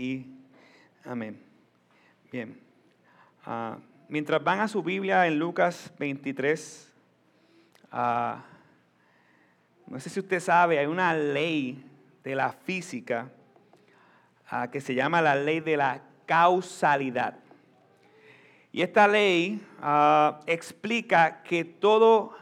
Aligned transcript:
y 0.00 0.26
amén. 1.04 1.38
Bien. 2.32 2.58
Ah, 3.44 3.76
mientras 4.08 4.42
van 4.42 4.60
a 4.60 4.68
su 4.68 4.82
Biblia 4.82 5.26
en 5.26 5.38
Lucas 5.38 5.92
23, 5.98 6.90
ah, 7.92 8.42
no 9.86 10.00
sé 10.00 10.08
si 10.08 10.20
usted 10.20 10.40
sabe, 10.40 10.78
hay 10.78 10.86
una 10.86 11.12
ley 11.12 11.84
de 12.24 12.34
la 12.34 12.50
física 12.50 13.30
ah, 14.48 14.70
que 14.70 14.80
se 14.80 14.94
llama 14.94 15.20
la 15.20 15.34
ley 15.34 15.60
de 15.60 15.76
la 15.76 16.00
causalidad. 16.24 17.38
Y 18.72 18.80
esta 18.80 19.06
ley 19.06 19.60
explica 20.46 21.42
que 21.42 21.64
todo 21.64 22.36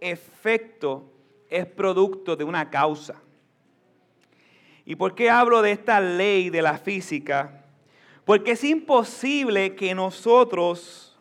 efecto 0.00 1.12
es 1.48 1.66
producto 1.66 2.34
de 2.34 2.42
una 2.42 2.70
causa. 2.70 3.23
¿Y 4.86 4.96
por 4.96 5.14
qué 5.14 5.30
hablo 5.30 5.62
de 5.62 5.72
esta 5.72 6.00
ley 6.00 6.50
de 6.50 6.62
la 6.62 6.78
física? 6.78 7.64
Porque 8.24 8.52
es 8.52 8.64
imposible 8.64 9.74
que 9.74 9.94
nosotros 9.94 11.18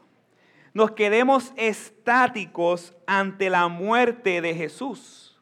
nos 0.73 0.91
quedemos 0.91 1.53
estáticos 1.55 2.93
ante 3.05 3.49
la 3.49 3.67
muerte 3.67 4.41
de 4.41 4.53
Jesús. 4.55 5.39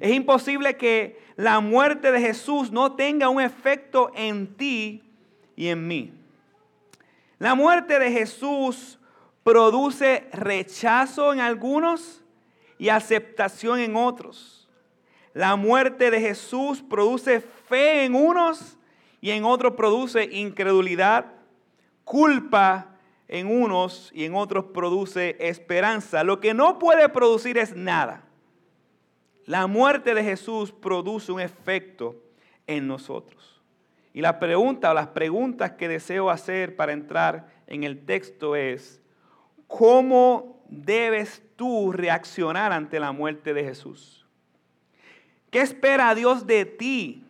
Es 0.00 0.12
imposible 0.12 0.76
que 0.76 1.20
la 1.36 1.60
muerte 1.60 2.12
de 2.12 2.20
Jesús 2.20 2.70
no 2.70 2.92
tenga 2.94 3.28
un 3.28 3.40
efecto 3.40 4.12
en 4.14 4.54
ti 4.54 5.02
y 5.56 5.68
en 5.68 5.86
mí. 5.86 6.12
La 7.38 7.54
muerte 7.54 7.98
de 7.98 8.12
Jesús 8.12 8.98
produce 9.42 10.28
rechazo 10.32 11.32
en 11.32 11.40
algunos 11.40 12.22
y 12.78 12.90
aceptación 12.90 13.78
en 13.80 13.96
otros. 13.96 14.59
La 15.32 15.56
muerte 15.56 16.10
de 16.10 16.20
Jesús 16.20 16.82
produce 16.82 17.40
fe 17.40 18.04
en 18.04 18.14
unos 18.14 18.78
y 19.20 19.30
en 19.30 19.44
otros 19.44 19.74
produce 19.74 20.24
incredulidad, 20.24 21.26
culpa 22.04 22.96
en 23.28 23.46
unos 23.46 24.10
y 24.12 24.24
en 24.24 24.34
otros 24.34 24.64
produce 24.66 25.36
esperanza. 25.38 26.24
Lo 26.24 26.40
que 26.40 26.52
no 26.52 26.78
puede 26.78 27.08
producir 27.08 27.58
es 27.58 27.76
nada. 27.76 28.24
La 29.46 29.66
muerte 29.66 30.14
de 30.14 30.24
Jesús 30.24 30.72
produce 30.72 31.30
un 31.30 31.40
efecto 31.40 32.16
en 32.66 32.88
nosotros. 32.88 33.62
Y 34.12 34.20
la 34.20 34.40
pregunta 34.40 34.90
o 34.90 34.94
las 34.94 35.08
preguntas 35.08 35.72
que 35.72 35.88
deseo 35.88 36.30
hacer 36.30 36.74
para 36.74 36.92
entrar 36.92 37.48
en 37.68 37.84
el 37.84 38.04
texto 38.04 38.56
es, 38.56 39.00
¿cómo 39.68 40.60
debes 40.68 41.42
tú 41.54 41.92
reaccionar 41.92 42.72
ante 42.72 42.98
la 42.98 43.12
muerte 43.12 43.54
de 43.54 43.62
Jesús? 43.62 44.19
¿Qué 45.50 45.60
espera 45.60 46.14
Dios 46.14 46.46
de 46.46 46.64
ti 46.64 47.24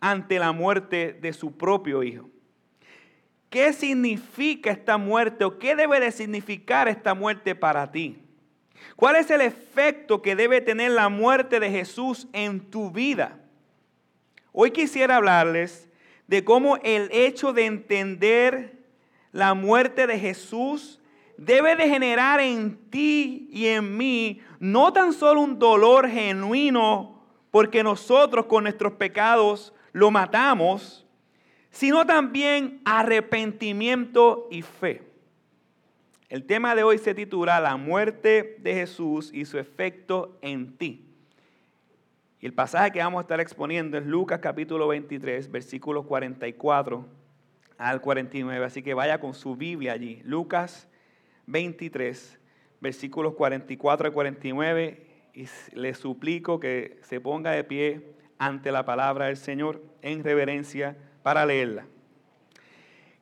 ante 0.00 0.38
la 0.38 0.52
muerte 0.52 1.16
de 1.20 1.32
su 1.32 1.56
propio 1.56 2.02
hijo. 2.02 2.28
¿Qué 3.50 3.72
significa 3.72 4.70
esta 4.70 4.98
muerte 4.98 5.44
o 5.44 5.58
qué 5.58 5.76
debe 5.76 6.00
de 6.00 6.12
significar 6.12 6.88
esta 6.88 7.14
muerte 7.14 7.54
para 7.54 7.90
ti? 7.90 8.18
¿Cuál 8.96 9.16
es 9.16 9.30
el 9.30 9.40
efecto 9.40 10.20
que 10.20 10.36
debe 10.36 10.60
tener 10.60 10.90
la 10.90 11.08
muerte 11.08 11.60
de 11.60 11.70
Jesús 11.70 12.28
en 12.32 12.60
tu 12.60 12.90
vida? 12.90 13.38
Hoy 14.52 14.70
quisiera 14.70 15.16
hablarles 15.16 15.88
de 16.26 16.44
cómo 16.44 16.76
el 16.78 17.08
hecho 17.12 17.52
de 17.52 17.66
entender 17.66 18.78
la 19.32 19.54
muerte 19.54 20.06
de 20.06 20.18
Jesús 20.18 21.00
debe 21.36 21.76
de 21.76 21.88
generar 21.88 22.40
en 22.40 22.76
ti 22.90 23.48
y 23.52 23.66
en 23.66 23.96
mí 23.96 24.40
no 24.58 24.92
tan 24.92 25.12
solo 25.12 25.40
un 25.42 25.58
dolor 25.58 26.08
genuino 26.08 27.15
porque 27.56 27.82
nosotros 27.82 28.44
con 28.44 28.64
nuestros 28.64 28.92
pecados 28.92 29.72
lo 29.92 30.10
matamos, 30.10 31.06
sino 31.70 32.04
también 32.04 32.82
arrepentimiento 32.84 34.46
y 34.50 34.60
fe. 34.60 35.02
El 36.28 36.44
tema 36.44 36.74
de 36.74 36.82
hoy 36.82 36.98
se 36.98 37.14
titula 37.14 37.58
La 37.60 37.78
muerte 37.78 38.58
de 38.60 38.74
Jesús 38.74 39.30
y 39.32 39.46
su 39.46 39.58
efecto 39.58 40.36
en 40.42 40.76
ti. 40.76 41.06
Y 42.40 42.44
el 42.44 42.52
pasaje 42.52 42.90
que 42.90 42.98
vamos 42.98 43.20
a 43.20 43.22
estar 43.22 43.40
exponiendo 43.40 43.96
es 43.96 44.04
Lucas 44.04 44.40
capítulo 44.40 44.88
23, 44.88 45.50
versículos 45.50 46.04
44 46.04 47.06
al 47.78 48.02
49. 48.02 48.66
Así 48.66 48.82
que 48.82 48.92
vaya 48.92 49.18
con 49.18 49.32
su 49.32 49.56
Biblia 49.56 49.94
allí. 49.94 50.20
Lucas 50.24 50.88
23, 51.46 52.38
versículos 52.82 53.32
44 53.32 54.08
al 54.08 54.12
49. 54.12 55.05
Y 55.36 55.46
le 55.74 55.92
suplico 55.92 56.58
que 56.58 56.98
se 57.02 57.20
ponga 57.20 57.50
de 57.50 57.62
pie 57.62 58.00
ante 58.38 58.72
la 58.72 58.86
palabra 58.86 59.26
del 59.26 59.36
Señor 59.36 59.82
en 60.00 60.24
reverencia 60.24 60.96
para 61.22 61.44
leerla. 61.44 61.84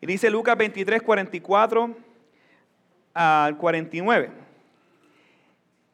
Y 0.01 0.07
dice 0.07 0.31
Lucas 0.31 0.57
23, 0.57 1.03
44 1.03 1.97
al 3.15 3.57
49. 3.59 4.31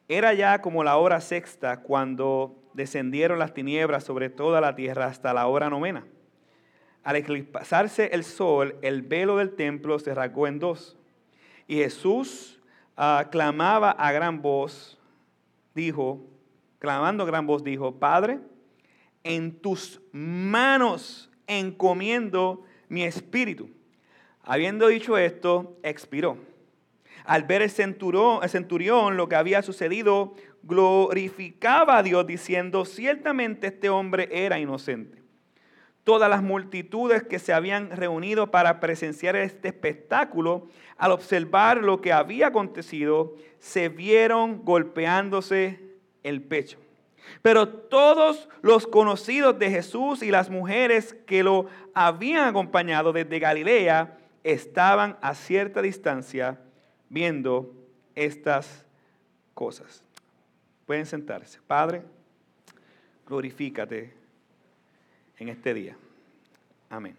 Era 0.07 0.33
ya 0.33 0.61
como 0.61 0.83
la 0.83 0.97
hora 0.97 1.19
sexta 1.21 1.81
cuando 1.81 2.55
descendieron 2.73 3.39
las 3.39 3.55
tinieblas 3.55 4.03
sobre 4.03 4.29
toda 4.29 4.61
la 4.61 4.75
tierra 4.75 5.07
hasta 5.07 5.33
la 5.33 5.47
hora 5.47 5.71
novena. 5.71 6.05
Al 7.03 7.15
eclipsarse 7.15 8.11
el 8.13 8.23
sol, 8.23 8.75
el 8.83 9.01
velo 9.01 9.37
del 9.37 9.55
templo 9.55 9.97
se 9.97 10.13
rasgó 10.13 10.45
en 10.45 10.59
dos. 10.59 10.99
Y 11.67 11.77
Jesús 11.77 12.61
ah, 12.95 13.29
clamaba 13.31 13.89
a 13.89 14.11
gran 14.11 14.43
voz, 14.43 15.00
dijo, 15.73 16.25
clamando 16.79 17.25
gran 17.25 17.45
voz, 17.45 17.63
dijo, 17.63 17.95
Padre, 17.99 18.39
en 19.23 19.59
tus 19.59 20.01
manos 20.11 21.29
encomiendo 21.47 22.63
mi 22.89 23.03
espíritu. 23.03 23.69
Habiendo 24.43 24.87
dicho 24.87 25.17
esto, 25.17 25.77
expiró. 25.83 26.37
Al 27.25 27.43
ver 27.43 27.61
el 27.61 27.69
centurión, 27.69 28.39
el 28.41 28.49
centurión 28.49 29.15
lo 29.15 29.29
que 29.29 29.35
había 29.35 29.61
sucedido, 29.61 30.33
glorificaba 30.63 31.97
a 31.97 32.03
Dios 32.03 32.25
diciendo, 32.25 32.85
ciertamente 32.85 33.67
este 33.67 33.89
hombre 33.89 34.27
era 34.31 34.59
inocente. 34.59 35.20
Todas 36.03 36.29
las 36.29 36.41
multitudes 36.41 37.23
que 37.23 37.37
se 37.37 37.53
habían 37.53 37.91
reunido 37.91 38.49
para 38.49 38.79
presenciar 38.79 39.35
este 39.35 39.67
espectáculo, 39.67 40.67
al 40.97 41.11
observar 41.11 41.83
lo 41.83 42.01
que 42.01 42.11
había 42.11 42.47
acontecido, 42.47 43.35
se 43.59 43.89
vieron 43.89 44.65
golpeándose 44.65 45.79
el 46.23 46.41
pecho. 46.41 46.79
Pero 47.41 47.69
todos 47.69 48.49
los 48.61 48.87
conocidos 48.87 49.59
de 49.59 49.69
Jesús 49.69 50.23
y 50.23 50.31
las 50.31 50.49
mujeres 50.49 51.15
que 51.27 51.43
lo 51.43 51.67
habían 51.93 52.47
acompañado 52.47 53.13
desde 53.13 53.39
Galilea 53.39 54.17
estaban 54.43 55.17
a 55.21 55.35
cierta 55.35 55.83
distancia 55.83 56.59
viendo 57.09 57.73
estas 58.15 58.85
cosas. 59.53 60.03
Pueden 60.85 61.05
sentarse. 61.05 61.59
Padre, 61.67 62.01
glorifícate 63.27 64.20
en 65.41 65.49
este 65.49 65.73
día. 65.73 65.97
Amén. 66.89 67.17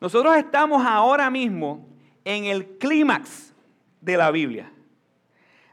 Nosotros 0.00 0.36
estamos 0.36 0.84
ahora 0.84 1.30
mismo 1.30 1.88
en 2.24 2.44
el 2.44 2.78
clímax 2.78 3.54
de 4.00 4.16
la 4.16 4.30
Biblia. 4.30 4.70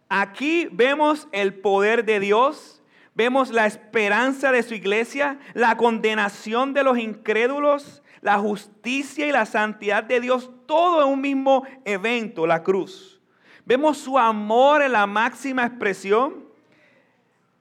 Aquí 0.08 0.68
vemos 0.72 1.28
el 1.31 1.53
poder 1.53 2.06
de 2.06 2.20
Dios 2.20 2.80
Vemos 3.20 3.52
la 3.52 3.66
esperanza 3.66 4.53
de 4.53 4.64
su 4.64 4.74
iglesia, 4.75 5.40
la 5.53 5.75
condenación 5.75 6.74
de 6.74 6.86
los 6.86 6.97
incrédulos, 6.97 8.02
la 8.22 8.38
justicia 8.38 9.28
y 9.28 9.34
la 9.34 9.46
santidad 9.46 10.06
de 10.06 10.22
Dios, 10.22 10.50
todo 10.66 11.02
en 11.02 11.09
un 11.09 11.20
mismo 11.20 11.66
evento, 11.84 12.47
la 12.47 12.64
cruz. 12.64 13.20
Vemos 13.66 13.97
su 13.97 14.18
amor 14.18 14.82
en 14.82 14.94
la 14.94 15.05
máxima 15.05 15.66
expresión. 15.66 16.46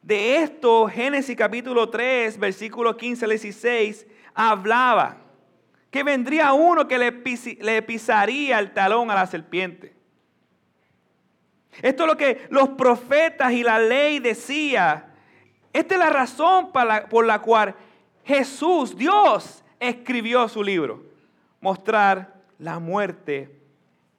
De 0.09 0.37
esto, 0.37 0.89
Génesis 0.89 1.37
capítulo 1.37 1.91
3, 1.91 2.39
versículo 2.39 2.97
15 2.97 3.27
al 3.27 3.29
16, 3.29 4.07
hablaba 4.33 5.19
que 5.91 6.03
vendría 6.03 6.55
uno 6.55 6.89
que 6.89 6.97
le, 6.97 7.83
pisaría 7.83 8.59
el 8.59 8.73
talón 8.73 9.11
a 9.11 9.15
la 9.15 9.27
serpiente. 9.27 9.95
Esto 11.83 12.05
es 12.05 12.09
lo 12.09 12.17
que 12.17 12.47
los 12.49 12.71
profetas 12.71 13.53
y 13.53 13.63
la 13.63 13.79
ley 13.79 14.19
decía 14.19 15.13
esta 15.75 15.95
es 15.97 16.01
la 16.01 16.09
razón 16.09 16.71
por 16.73 17.27
la 17.27 17.43
cual 17.43 17.75
Jesús, 18.25 18.97
Dios, 18.97 19.63
escribió 19.79 20.49
su 20.49 20.63
libro. 20.63 21.05
Mostrar 21.61 22.41
la 22.59 22.79
muerte 22.79 23.61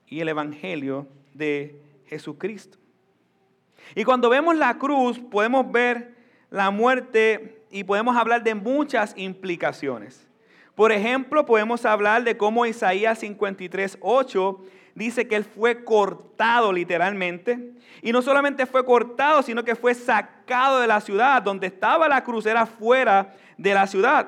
y 0.05 0.19
el 0.19 0.29
evangelio 0.29 1.07
de 1.33 1.81
Jesucristo. 2.05 2.77
Y 3.95 4.03
cuando 4.03 4.29
vemos 4.29 4.55
la 4.55 4.77
cruz, 4.77 5.19
podemos 5.19 5.71
ver 5.71 6.15
la 6.49 6.71
muerte 6.71 7.63
y 7.71 7.83
podemos 7.83 8.15
hablar 8.15 8.43
de 8.43 8.55
muchas 8.55 9.13
implicaciones. 9.17 10.27
Por 10.75 10.91
ejemplo, 10.91 11.45
podemos 11.45 11.85
hablar 11.85 12.23
de 12.23 12.37
cómo 12.37 12.65
Isaías 12.65 13.19
53, 13.19 13.97
8 14.01 14.61
dice 14.95 15.27
que 15.27 15.35
él 15.35 15.43
fue 15.43 15.83
cortado 15.83 16.71
literalmente. 16.71 17.73
Y 18.01 18.11
no 18.11 18.21
solamente 18.21 18.65
fue 18.65 18.85
cortado, 18.85 19.41
sino 19.43 19.63
que 19.63 19.75
fue 19.75 19.93
sacado 19.93 20.79
de 20.79 20.87
la 20.87 21.01
ciudad. 21.01 21.41
Donde 21.41 21.67
estaba 21.67 22.07
la 22.07 22.23
cruz 22.23 22.45
era 22.45 22.65
fuera 22.65 23.33
de 23.57 23.73
la 23.73 23.87
ciudad. 23.87 24.27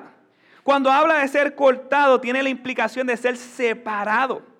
Cuando 0.62 0.90
habla 0.90 1.18
de 1.18 1.28
ser 1.28 1.54
cortado, 1.54 2.20
tiene 2.20 2.42
la 2.42 2.48
implicación 2.48 3.06
de 3.06 3.16
ser 3.16 3.36
separado. 3.36 4.51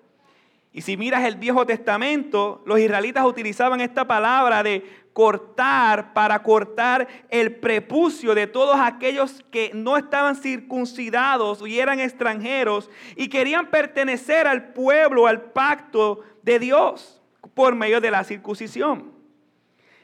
Y 0.73 0.81
si 0.81 0.97
miras 0.97 1.23
el 1.23 1.35
Viejo 1.35 1.67
Testamento, 1.67 2.63
los 2.65 2.79
israelitas 2.79 3.23
utilizaban 3.25 3.79
esta 3.79 4.07
palabra 4.07 4.63
de 4.63 5.03
cortar 5.13 6.13
para 6.13 6.41
cortar 6.41 7.07
el 7.29 7.55
prepucio 7.57 8.33
de 8.33 8.47
todos 8.47 8.77
aquellos 8.79 9.45
que 9.51 9.69
no 9.75 9.95
estaban 9.97 10.35
circuncidados 10.35 11.65
y 11.67 11.79
eran 11.79 11.99
extranjeros 11.99 12.89
y 13.15 13.27
querían 13.27 13.69
pertenecer 13.69 14.47
al 14.47 14.73
pueblo, 14.73 15.27
al 15.27 15.41
pacto 15.41 16.21
de 16.41 16.57
Dios 16.57 17.21
por 17.53 17.75
medio 17.75 18.01
de 18.01 18.09
la 18.09 18.23
circuncisión. 18.23 19.13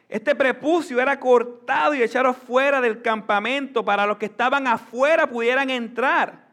Este 0.07 0.35
prepucio 0.35 0.99
era 0.99 1.19
cortado 1.19 1.95
y 1.95 2.03
echado 2.03 2.33
fuera 2.35 2.79
del 2.79 3.01
campamento 3.01 3.83
para 3.83 4.05
los 4.05 4.17
que 4.17 4.25
estaban 4.25 4.67
afuera 4.67 5.27
pudieran 5.27 5.71
entrar. 5.71 6.48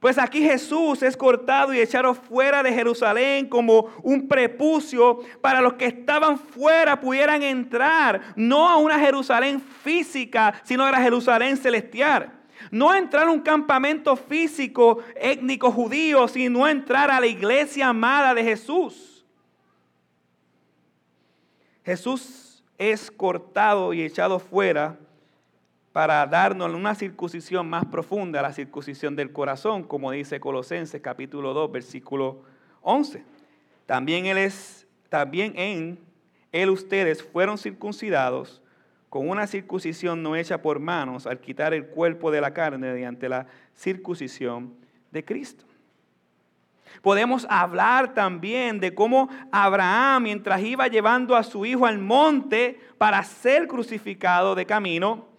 Pues 0.00 0.16
aquí 0.16 0.40
Jesús 0.40 1.02
es 1.02 1.14
cortado 1.14 1.74
y 1.74 1.78
echado 1.78 2.14
fuera 2.14 2.62
de 2.62 2.72
Jerusalén 2.72 3.46
como 3.46 3.90
un 4.02 4.26
prepucio 4.26 5.18
para 5.42 5.60
los 5.60 5.74
que 5.74 5.84
estaban 5.84 6.38
fuera 6.38 6.98
pudieran 6.98 7.42
entrar, 7.42 8.32
no 8.34 8.66
a 8.66 8.78
una 8.78 8.98
Jerusalén 8.98 9.60
física, 9.60 10.54
sino 10.64 10.84
a 10.84 10.90
la 10.90 11.02
Jerusalén 11.02 11.58
celestial. 11.58 12.32
No 12.70 12.94
entrar 12.94 13.28
a 13.28 13.30
un 13.30 13.40
campamento 13.40 14.16
físico 14.16 15.00
étnico 15.16 15.70
judío, 15.70 16.28
sino 16.28 16.66
entrar 16.66 17.10
a 17.10 17.20
la 17.20 17.26
iglesia 17.26 17.88
amada 17.88 18.32
de 18.32 18.42
Jesús. 18.42 19.26
Jesús 21.84 22.64
es 22.78 23.10
cortado 23.10 23.92
y 23.92 24.02
echado 24.02 24.38
fuera 24.38 24.98
para 25.92 26.24
darnos 26.26 26.72
una 26.72 26.94
circuncisión 26.94 27.68
más 27.68 27.84
profunda, 27.86 28.42
la 28.42 28.52
circuncisión 28.52 29.16
del 29.16 29.32
corazón, 29.32 29.82
como 29.82 30.12
dice 30.12 30.38
Colosenses 30.38 31.00
capítulo 31.00 31.52
2, 31.52 31.72
versículo 31.72 32.42
11. 32.82 33.24
También 33.86 34.26
él 34.26 34.38
es 34.38 34.86
también 35.08 35.52
en 35.56 35.98
él 36.52 36.70
ustedes 36.70 37.22
fueron 37.22 37.58
circuncidados 37.58 38.62
con 39.08 39.28
una 39.28 39.48
circuncisión 39.48 40.22
no 40.22 40.36
hecha 40.36 40.62
por 40.62 40.78
manos 40.78 41.26
al 41.26 41.40
quitar 41.40 41.74
el 41.74 41.86
cuerpo 41.86 42.30
de 42.30 42.40
la 42.40 42.54
carne 42.54 42.92
mediante 42.92 43.28
la 43.28 43.46
circuncisión 43.74 44.72
de 45.10 45.24
Cristo. 45.24 45.64
Podemos 47.02 47.46
hablar 47.48 48.14
también 48.14 48.78
de 48.78 48.94
cómo 48.94 49.28
Abraham, 49.50 50.24
mientras 50.24 50.62
iba 50.62 50.86
llevando 50.86 51.34
a 51.34 51.42
su 51.42 51.64
hijo 51.64 51.86
al 51.86 51.98
monte 51.98 52.78
para 52.98 53.22
ser 53.24 53.66
crucificado 53.66 54.54
de 54.54 54.66
camino, 54.66 55.29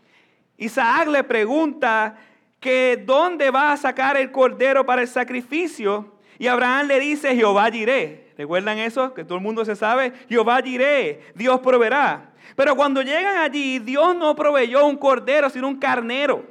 Isaac 0.62 1.08
le 1.08 1.24
pregunta 1.24 2.16
que 2.60 2.96
dónde 3.04 3.50
va 3.50 3.72
a 3.72 3.78
sacar 3.78 4.16
el 4.16 4.31
cordero 4.31 4.86
para 4.86 5.02
el 5.02 5.08
sacrificio. 5.08 6.13
Y 6.38 6.46
Abraham 6.46 6.86
le 6.86 7.00
dice, 7.00 7.36
Jehová 7.36 7.72
diré. 7.72 8.31
¿Recuerdan 8.38 8.78
eso? 8.78 9.16
Que 9.16 9.24
todo 9.24 9.40
el 9.40 9.44
mundo 9.44 9.66
se 9.66 9.75
sabe. 9.75 10.13
Jehová 10.30 10.62
diré, 10.62 11.34
Dios 11.34 11.60
proveerá. 11.62 12.34
Pero 12.56 12.75
cuando 12.75 13.02
llegan 13.02 13.38
allí, 13.38 13.80
Dios 13.80 14.16
no 14.16 14.36
proveyó 14.36 14.86
un 14.86 14.98
cordero, 14.98 15.50
sino 15.50 15.68
un 15.68 15.80
carnero 15.80 16.46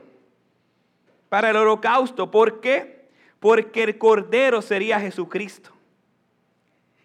para 1.28 1.50
el 1.50 1.56
holocausto. 1.56 2.32
¿Por 2.32 2.60
qué? 2.60 3.08
Porque 3.38 3.84
el 3.84 3.96
cordero 3.96 4.60
sería 4.60 4.98
Jesucristo. 4.98 5.70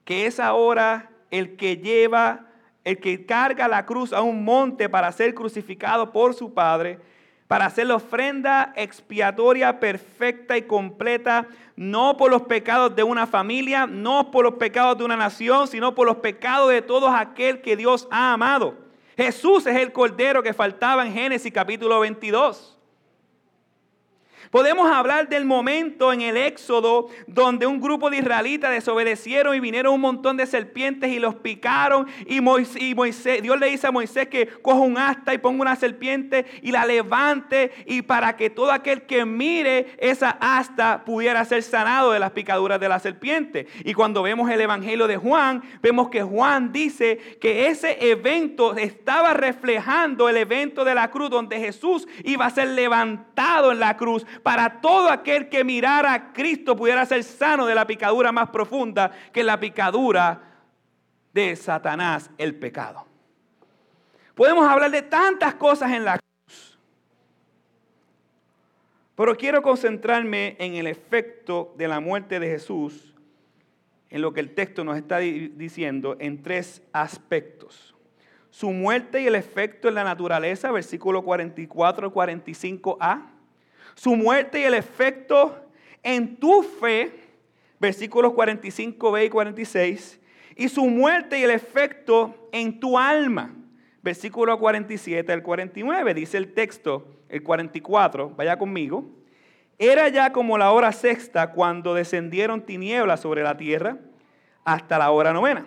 Que 0.06 0.26
es 0.26 0.40
ahora 0.40 1.12
el 1.30 1.56
que 1.56 1.78
lleva 1.78 2.45
el 2.86 3.00
que 3.00 3.26
carga 3.26 3.68
la 3.68 3.86
cruz 3.86 4.14
a 4.14 4.22
un 4.22 4.46
monte 4.46 4.88
para 4.88 5.12
ser 5.12 5.34
crucificado 5.34 6.12
por 6.12 6.36
su 6.36 6.54
Padre, 6.54 7.00
para 7.48 7.66
hacer 7.66 7.88
la 7.88 7.96
ofrenda 7.96 8.74
expiatoria 8.76 9.80
perfecta 9.80 10.56
y 10.56 10.62
completa, 10.62 11.48
no 11.76 12.16
por 12.16 12.32
los 12.32 12.44
pecados 12.44 12.96
de 12.96 13.04
una 13.04 13.28
familia, 13.28 13.88
no 13.88 14.32
por 14.32 14.46
los 14.46 14.54
pecados 14.56 14.98
de 14.98 15.04
una 15.04 15.18
nación, 15.18 15.68
sino 15.68 15.94
por 15.94 16.08
los 16.08 16.18
pecados 16.18 16.70
de 16.70 16.82
todos 16.82 17.12
aquel 17.14 17.62
que 17.62 17.76
Dios 17.76 18.08
ha 18.12 18.34
amado. 18.34 18.76
Jesús 19.18 19.66
es 19.66 19.76
el 19.76 19.92
cordero 19.92 20.44
que 20.44 20.54
faltaba 20.54 21.06
en 21.06 21.14
Génesis 21.14 21.52
capítulo 21.52 22.00
22. 22.00 22.78
Podemos 24.56 24.90
hablar 24.90 25.28
del 25.28 25.44
momento 25.44 26.14
en 26.14 26.22
el 26.22 26.38
Éxodo 26.38 27.10
donde 27.28 27.68
un 27.68 27.82
grupo 27.82 28.10
de 28.10 28.20
israelitas 28.20 28.72
desobedecieron 28.72 29.54
y 29.54 29.60
vinieron 29.60 29.96
un 29.96 30.00
montón 30.00 30.38
de 30.38 30.46
serpientes 30.46 31.12
y 31.12 31.20
los 31.20 31.36
picaron. 31.36 32.08
Y 32.26 32.40
Moisés, 32.40 33.42
Dios 33.42 33.60
le 33.60 33.68
dice 33.68 33.88
a 33.88 33.92
Moisés 33.92 34.30
que 34.30 34.48
coja 34.48 34.80
un 34.80 34.98
asta 34.98 35.34
y 35.34 35.40
ponga 35.40 35.62
una 35.62 35.76
serpiente 35.76 36.46
y 36.62 36.72
la 36.72 36.86
levante 36.86 37.74
y 37.86 38.02
para 38.04 38.38
que 38.38 38.50
todo 38.50 38.72
aquel 38.72 39.02
que 39.02 39.26
mire 39.26 39.88
esa 39.98 40.38
asta 40.40 41.04
pudiera 41.04 41.44
ser 41.44 41.62
sanado 41.62 42.14
de 42.14 42.20
las 42.20 42.32
picaduras 42.32 42.80
de 42.80 42.88
la 42.88 43.00
serpiente. 43.00 43.68
Y 43.84 43.94
cuando 43.94 44.24
vemos 44.24 44.50
el 44.50 44.62
Evangelio 44.62 45.08
de 45.08 45.18
Juan, 45.18 45.64
vemos 45.82 46.08
que 46.08 46.24
Juan 46.24 46.72
dice 46.72 47.18
que 47.42 47.68
ese 47.68 48.10
evento 48.10 48.74
estaba 48.78 49.34
reflejando 49.34 50.30
el 50.30 50.38
evento 50.38 50.86
de 50.86 50.96
la 50.96 51.12
cruz 51.12 51.30
donde 51.30 51.60
Jesús 51.60 52.08
iba 52.24 52.46
a 52.46 52.52
ser 52.52 52.70
levantado 52.70 53.74
en 53.74 53.82
la 53.82 53.98
cruz 53.98 54.26
para 54.46 54.80
todo 54.80 55.10
aquel 55.10 55.50
que 55.50 55.64
mirara 55.64 56.14
a 56.14 56.32
Cristo 56.32 56.76
pudiera 56.76 57.04
ser 57.08 57.24
sano 57.24 57.66
de 57.66 57.74
la 57.74 57.88
picadura 57.88 58.32
más 58.32 58.50
profunda 58.50 59.12
que 59.34 59.44
la 59.44 59.60
picadura 59.60 60.40
de 61.34 61.56
Satanás, 61.56 62.30
el 62.38 62.54
pecado. 62.54 63.08
Podemos 64.36 64.70
hablar 64.70 64.92
de 64.92 65.02
tantas 65.02 65.56
cosas 65.56 65.92
en 65.94 66.06
la 66.06 66.20
cruz, 66.20 66.78
pero 69.16 69.36
quiero 69.36 69.64
concentrarme 69.64 70.56
en 70.60 70.76
el 70.76 70.86
efecto 70.86 71.74
de 71.76 71.88
la 71.88 72.00
muerte 72.00 72.40
de 72.40 72.46
Jesús, 72.48 73.16
en 74.12 74.22
lo 74.22 74.32
que 74.32 74.42
el 74.42 74.54
texto 74.54 74.84
nos 74.84 74.96
está 74.96 75.18
diciendo, 75.18 76.18
en 76.20 76.44
tres 76.44 76.84
aspectos. 76.94 77.96
Su 78.52 78.70
muerte 78.70 79.24
y 79.24 79.26
el 79.26 79.34
efecto 79.34 79.88
en 79.88 79.96
la 79.96 80.04
naturaleza, 80.04 80.72
versículo 80.72 81.24
44 81.24 82.14
45a 82.14 83.35
su 83.96 84.16
muerte 84.16 84.60
y 84.60 84.64
el 84.64 84.74
efecto 84.74 85.58
en 86.04 86.36
tu 86.38 86.62
fe, 86.62 87.12
versículos 87.80 88.34
45b 88.34 89.26
y 89.26 89.30
46, 89.30 90.20
y 90.56 90.70
su 90.70 90.86
muerte 90.86 91.40
y 91.40 91.44
el 91.44 91.52
efecto 91.52 92.50
en 92.52 92.80
tu 92.80 92.98
alma, 92.98 93.54
versículo 94.02 94.58
47 94.60 95.32
al 95.32 95.42
49, 95.42 96.14
dice 96.14 96.38
el 96.38 96.54
texto, 96.54 97.08
el 97.28 97.42
44, 97.42 98.30
vaya 98.30 98.58
conmigo. 98.58 99.06
Era 99.78 100.08
ya 100.10 100.32
como 100.32 100.58
la 100.58 100.72
hora 100.72 100.92
sexta 100.92 101.52
cuando 101.52 101.94
descendieron 101.94 102.62
tinieblas 102.62 103.20
sobre 103.20 103.44
la 103.44 103.58
tierra 103.58 103.98
hasta 104.64 104.98
la 104.98 105.12
hora 105.12 105.34
novena, 105.34 105.66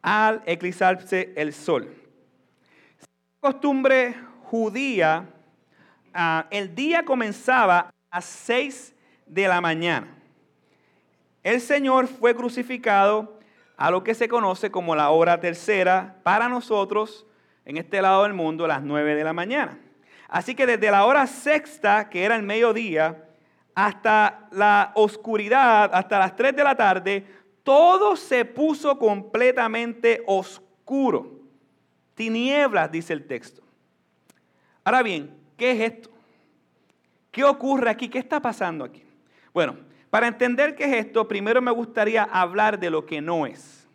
al 0.00 0.42
eclipsarse 0.46 1.32
el 1.36 1.52
sol. 1.52 1.94
Costumbre 3.40 4.14
judía 4.44 5.31
Ah, 6.14 6.46
el 6.50 6.74
día 6.74 7.04
comenzaba 7.04 7.90
a 8.10 8.20
6 8.20 8.94
de 9.26 9.48
la 9.48 9.60
mañana. 9.60 10.08
El 11.42 11.60
Señor 11.60 12.06
fue 12.06 12.34
crucificado 12.34 13.40
a 13.76 13.90
lo 13.90 14.04
que 14.04 14.14
se 14.14 14.28
conoce 14.28 14.70
como 14.70 14.94
la 14.94 15.10
hora 15.10 15.40
tercera 15.40 16.16
para 16.22 16.48
nosotros 16.48 17.26
en 17.64 17.78
este 17.78 18.02
lado 18.02 18.24
del 18.24 18.34
mundo, 18.34 18.66
las 18.66 18.82
9 18.82 19.14
de 19.14 19.24
la 19.24 19.32
mañana. 19.32 19.78
Así 20.28 20.54
que 20.54 20.66
desde 20.66 20.90
la 20.90 21.04
hora 21.04 21.26
sexta, 21.26 22.08
que 22.08 22.24
era 22.24 22.36
el 22.36 22.42
mediodía, 22.42 23.24
hasta 23.74 24.48
la 24.52 24.92
oscuridad, 24.94 25.90
hasta 25.94 26.18
las 26.18 26.36
3 26.36 26.54
de 26.54 26.64
la 26.64 26.76
tarde, 26.76 27.26
todo 27.62 28.16
se 28.16 28.44
puso 28.44 28.98
completamente 28.98 30.22
oscuro. 30.26 31.40
Tinieblas, 32.14 32.92
dice 32.92 33.14
el 33.14 33.26
texto. 33.26 33.62
Ahora 34.84 35.02
bien, 35.02 35.41
¿Qué 35.62 35.70
es 35.70 35.92
esto? 35.92 36.10
¿Qué 37.30 37.44
ocurre 37.44 37.88
aquí? 37.88 38.08
¿Qué 38.08 38.18
está 38.18 38.42
pasando 38.42 38.84
aquí? 38.84 39.04
Bueno, 39.54 39.76
para 40.10 40.26
entender 40.26 40.74
qué 40.74 40.82
es 40.86 41.06
esto, 41.06 41.28
primero 41.28 41.62
me 41.62 41.70
gustaría 41.70 42.24
hablar 42.24 42.80
de 42.80 42.90
lo 42.90 43.06
que 43.06 43.20
no 43.20 43.46
es. 43.46 43.88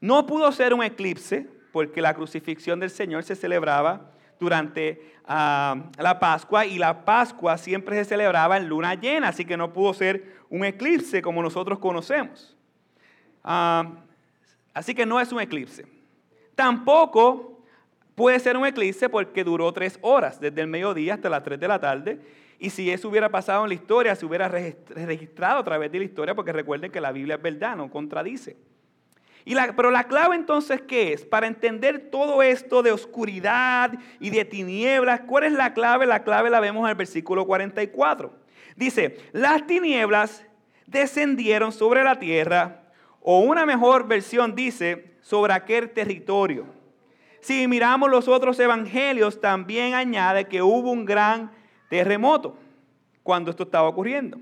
No 0.00 0.26
pudo 0.26 0.50
ser 0.50 0.74
un 0.74 0.82
eclipse, 0.82 1.48
porque 1.70 2.02
la 2.02 2.12
crucifixión 2.12 2.80
del 2.80 2.90
Señor 2.90 3.22
se 3.22 3.36
celebraba 3.36 4.10
durante 4.40 5.14
ah, 5.28 5.76
la 5.96 6.18
Pascua 6.18 6.66
y 6.66 6.76
la 6.76 7.04
Pascua 7.04 7.56
siempre 7.56 7.94
se 7.98 8.04
celebraba 8.04 8.56
en 8.56 8.68
luna 8.68 8.96
llena, 8.96 9.28
así 9.28 9.44
que 9.44 9.56
no 9.56 9.72
pudo 9.72 9.94
ser 9.94 10.38
un 10.50 10.64
eclipse 10.64 11.22
como 11.22 11.40
nosotros 11.40 11.78
conocemos. 11.78 12.56
Ah, 13.44 13.92
así 14.74 14.92
que 14.92 15.06
no 15.06 15.20
es 15.20 15.30
un 15.30 15.40
eclipse. 15.40 15.86
Tampoco 16.56 17.55
Puede 18.16 18.40
ser 18.40 18.56
un 18.56 18.66
eclipse 18.66 19.08
porque 19.08 19.44
duró 19.44 19.72
tres 19.72 19.98
horas, 20.00 20.40
desde 20.40 20.62
el 20.62 20.66
mediodía 20.66 21.14
hasta 21.14 21.28
las 21.28 21.44
tres 21.44 21.60
de 21.60 21.68
la 21.68 21.78
tarde. 21.78 22.18
Y 22.58 22.70
si 22.70 22.90
eso 22.90 23.10
hubiera 23.10 23.28
pasado 23.28 23.62
en 23.62 23.68
la 23.68 23.74
historia, 23.74 24.16
se 24.16 24.24
hubiera 24.24 24.48
registrado 24.48 25.60
a 25.60 25.64
través 25.64 25.92
de 25.92 25.98
la 25.98 26.04
historia, 26.06 26.34
porque 26.34 26.52
recuerden 26.52 26.90
que 26.90 27.00
la 27.00 27.12
Biblia 27.12 27.36
es 27.36 27.42
verdad, 27.42 27.76
no 27.76 27.90
contradice. 27.90 28.56
Pero 29.76 29.90
la 29.90 30.04
clave 30.04 30.34
entonces, 30.34 30.80
¿qué 30.80 31.12
es? 31.12 31.26
Para 31.26 31.46
entender 31.46 32.08
todo 32.10 32.42
esto 32.42 32.82
de 32.82 32.90
oscuridad 32.90 33.92
y 34.18 34.30
de 34.30 34.46
tinieblas, 34.46 35.20
¿cuál 35.20 35.44
es 35.44 35.52
la 35.52 35.74
clave? 35.74 36.06
La 36.06 36.24
clave 36.24 36.48
la 36.48 36.58
vemos 36.58 36.84
en 36.84 36.90
el 36.90 36.96
versículo 36.96 37.46
44. 37.46 38.34
Dice, 38.76 39.18
las 39.32 39.66
tinieblas 39.66 40.44
descendieron 40.86 41.70
sobre 41.70 42.02
la 42.02 42.18
tierra, 42.18 42.82
o 43.20 43.40
una 43.40 43.66
mejor 43.66 44.08
versión 44.08 44.54
dice, 44.54 45.16
sobre 45.20 45.52
aquel 45.52 45.90
territorio. 45.90 46.75
Si 47.46 47.68
miramos 47.68 48.10
los 48.10 48.26
otros 48.26 48.58
evangelios, 48.58 49.40
también 49.40 49.94
añade 49.94 50.48
que 50.48 50.62
hubo 50.62 50.90
un 50.90 51.04
gran 51.04 51.52
terremoto 51.88 52.56
cuando 53.22 53.52
esto 53.52 53.62
estaba 53.62 53.88
ocurriendo. 53.88 54.40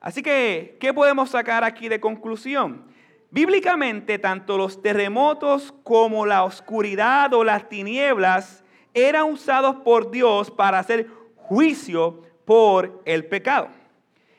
Así 0.00 0.22
que, 0.22 0.78
¿qué 0.80 0.94
podemos 0.94 1.28
sacar 1.28 1.62
aquí 1.62 1.90
de 1.90 2.00
conclusión? 2.00 2.86
Bíblicamente, 3.30 4.18
tanto 4.18 4.56
los 4.56 4.80
terremotos 4.80 5.74
como 5.84 6.24
la 6.24 6.44
oscuridad 6.44 7.34
o 7.34 7.44
las 7.44 7.68
tinieblas 7.68 8.64
eran 8.94 9.24
usados 9.24 9.76
por 9.84 10.10
Dios 10.10 10.50
para 10.50 10.78
hacer 10.78 11.08
juicio 11.36 12.22
por 12.46 13.02
el 13.04 13.26
pecado. 13.26 13.68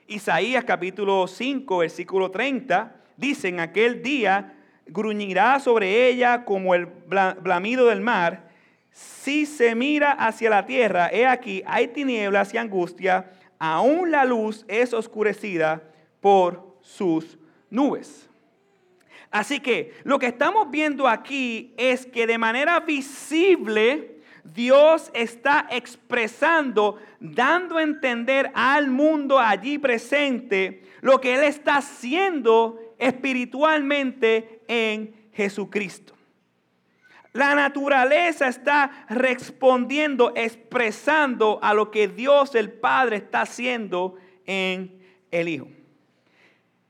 Isaías 0.08 0.64
capítulo 0.64 1.28
5, 1.28 1.78
versículo 1.78 2.32
30, 2.32 3.04
dice, 3.18 3.50
en 3.50 3.60
aquel 3.60 4.02
día 4.02 4.63
gruñirá 4.88 5.60
sobre 5.60 6.08
ella 6.08 6.46
como 6.46 6.76
el 6.76 6.86
blamido 6.86 7.88
del 7.88 8.02
mar. 8.02 8.50
Si 8.92 9.46
se 9.46 9.76
mira 9.76 10.12
hacia 10.12 10.50
la 10.50 10.66
tierra, 10.66 11.10
he 11.12 11.26
aquí, 11.26 11.64
hay 11.66 11.88
tinieblas 11.88 12.54
y 12.54 12.58
angustia, 12.58 13.32
aún 13.58 14.12
la 14.12 14.26
luz 14.26 14.66
es 14.68 14.94
oscurecida 14.94 15.82
por 16.20 16.78
sus 16.82 17.38
nubes. 17.70 18.30
Así 19.32 19.60
que 19.60 19.94
lo 20.04 20.20
que 20.20 20.28
estamos 20.28 20.70
viendo 20.70 21.08
aquí 21.08 21.74
es 21.76 22.06
que 22.06 22.28
de 22.28 22.38
manera 22.38 22.80
visible 22.82 24.22
Dios 24.44 25.10
está 25.14 25.68
expresando, 25.72 27.00
dando 27.20 27.78
a 27.78 27.84
entender 27.84 28.52
al 28.54 28.90
mundo 28.90 29.40
allí 29.40 29.80
presente 29.80 30.84
lo 31.02 31.20
que 31.20 31.34
Él 31.34 31.44
está 31.44 31.78
haciendo 31.78 32.80
espiritualmente 33.00 34.53
en 34.68 35.14
Jesucristo. 35.34 36.14
La 37.34 37.56
naturaleza 37.56 38.48
está 38.48 39.06
respondiendo, 39.10 40.34
expresando 40.36 41.60
a 41.64 41.74
lo 41.74 41.90
que 41.90 42.08
Dios 42.08 42.54
el 42.54 42.72
Padre 42.72 43.18
está 43.18 43.42
haciendo 43.42 44.16
en 44.46 45.02
el 45.32 45.50
Hijo. 45.50 45.68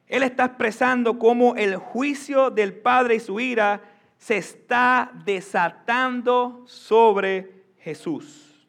Él 0.07 0.21
está 0.23 0.45
expresando 0.45 1.17
cómo 1.17 1.55
el 1.55 1.77
juicio 1.77 2.49
del 2.49 2.73
Padre 2.73 3.15
y 3.15 3.19
su 3.21 3.39
ira 3.39 3.81
se 4.17 4.37
está 4.37 5.11
desatando 5.25 6.63
sobre 6.67 7.63
Jesús. 7.79 8.67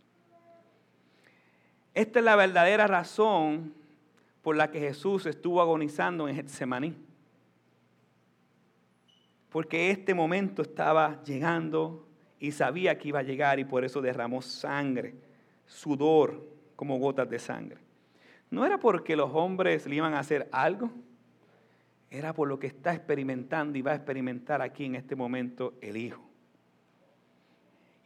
Esta 1.92 2.18
es 2.20 2.24
la 2.24 2.36
verdadera 2.36 2.86
razón 2.86 3.74
por 4.42 4.56
la 4.56 4.70
que 4.70 4.80
Jesús 4.80 5.26
estuvo 5.26 5.60
agonizando 5.60 6.28
en 6.28 6.36
Getsemaní. 6.36 6.94
Porque 9.54 9.92
este 9.92 10.14
momento 10.14 10.62
estaba 10.62 11.22
llegando 11.22 12.08
y 12.40 12.50
sabía 12.50 12.98
que 12.98 13.06
iba 13.06 13.20
a 13.20 13.22
llegar 13.22 13.60
y 13.60 13.64
por 13.64 13.84
eso 13.84 14.02
derramó 14.02 14.42
sangre, 14.42 15.14
sudor 15.64 16.44
como 16.74 16.98
gotas 16.98 17.30
de 17.30 17.38
sangre. 17.38 17.78
No 18.50 18.66
era 18.66 18.78
porque 18.80 19.14
los 19.14 19.30
hombres 19.32 19.86
le 19.86 19.94
iban 19.94 20.14
a 20.14 20.18
hacer 20.18 20.48
algo 20.50 20.90
era 22.14 22.32
por 22.32 22.46
lo 22.46 22.60
que 22.60 22.68
está 22.68 22.94
experimentando 22.94 23.76
y 23.76 23.82
va 23.82 23.90
a 23.90 23.96
experimentar 23.96 24.62
aquí 24.62 24.84
en 24.84 24.94
este 24.94 25.16
momento 25.16 25.74
el 25.80 25.96
Hijo. 25.96 26.22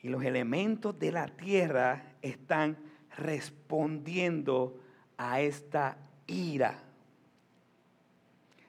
Y 0.02 0.08
los 0.08 0.24
elementos 0.24 0.98
de 0.98 1.12
la 1.12 1.26
tierra 1.28 2.14
están 2.22 2.78
respondiendo 3.18 4.80
a 5.18 5.42
esta 5.42 5.98
ira. 6.26 6.82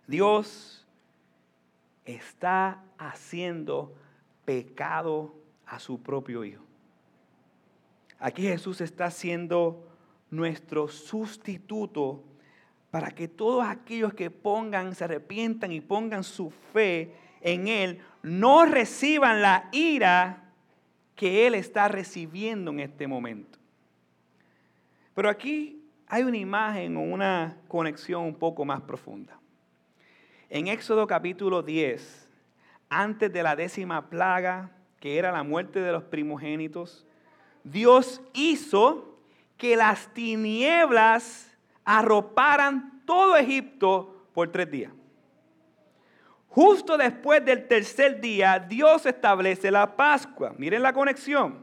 Dios 0.07 0.85
está 2.05 2.83
haciendo 2.97 3.95
pecado 4.45 5.35
a 5.65 5.79
su 5.79 6.01
propio 6.01 6.43
Hijo. 6.43 6.63
Aquí 8.19 8.43
Jesús 8.43 8.81
está 8.81 9.11
siendo 9.11 9.87
nuestro 10.29 10.87
sustituto 10.87 12.23
para 12.91 13.11
que 13.11 13.27
todos 13.27 13.65
aquellos 13.65 14.13
que 14.13 14.31
pongan, 14.31 14.95
se 14.95 15.03
arrepientan 15.03 15.71
y 15.71 15.81
pongan 15.81 16.23
su 16.23 16.49
fe 16.49 17.15
en 17.41 17.67
Él, 17.67 18.01
no 18.23 18.65
reciban 18.65 19.41
la 19.41 19.69
ira 19.71 20.51
que 21.15 21.47
Él 21.47 21.55
está 21.55 21.87
recibiendo 21.87 22.71
en 22.71 22.79
este 22.79 23.07
momento. 23.07 23.59
Pero 25.13 25.29
aquí 25.29 25.83
hay 26.07 26.23
una 26.23 26.37
imagen 26.37 26.97
o 26.97 27.01
una 27.01 27.57
conexión 27.67 28.23
un 28.23 28.35
poco 28.35 28.65
más 28.65 28.81
profunda. 28.81 29.38
En 30.51 30.67
Éxodo 30.67 31.05
capítulo 31.05 31.61
10, 31.61 32.27
antes 32.89 33.31
de 33.31 33.43
la 33.43 33.55
décima 33.55 34.09
plaga, 34.09 34.71
que 34.99 35.19
era 35.19 35.31
la 35.31 35.43
muerte 35.43 35.79
de 35.79 35.91
los 35.91 36.03
primogénitos, 36.03 37.05
Dios 37.63 38.19
hizo 38.33 39.19
que 39.57 39.75
las 39.75 40.11
tinieblas 40.11 41.55
arroparan 41.85 43.03
todo 43.05 43.37
Egipto 43.37 44.25
por 44.33 44.51
tres 44.51 44.71
días. 44.71 44.91
Justo 46.47 46.97
después 46.97 47.45
del 47.45 47.67
tercer 47.67 48.19
día, 48.19 48.57
Dios 48.57 49.05
establece 49.05 49.69
la 49.69 49.95
Pascua. 49.95 50.55
Miren 50.57 50.81
la 50.81 50.93
conexión. 50.93 51.59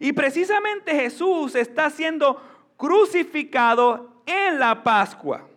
Y 0.00 0.12
precisamente 0.12 0.94
Jesús 0.94 1.54
está 1.54 1.88
siendo 1.88 2.42
crucificado 2.76 4.22
en 4.26 4.58
la 4.58 4.82
Pascua. 4.82 5.48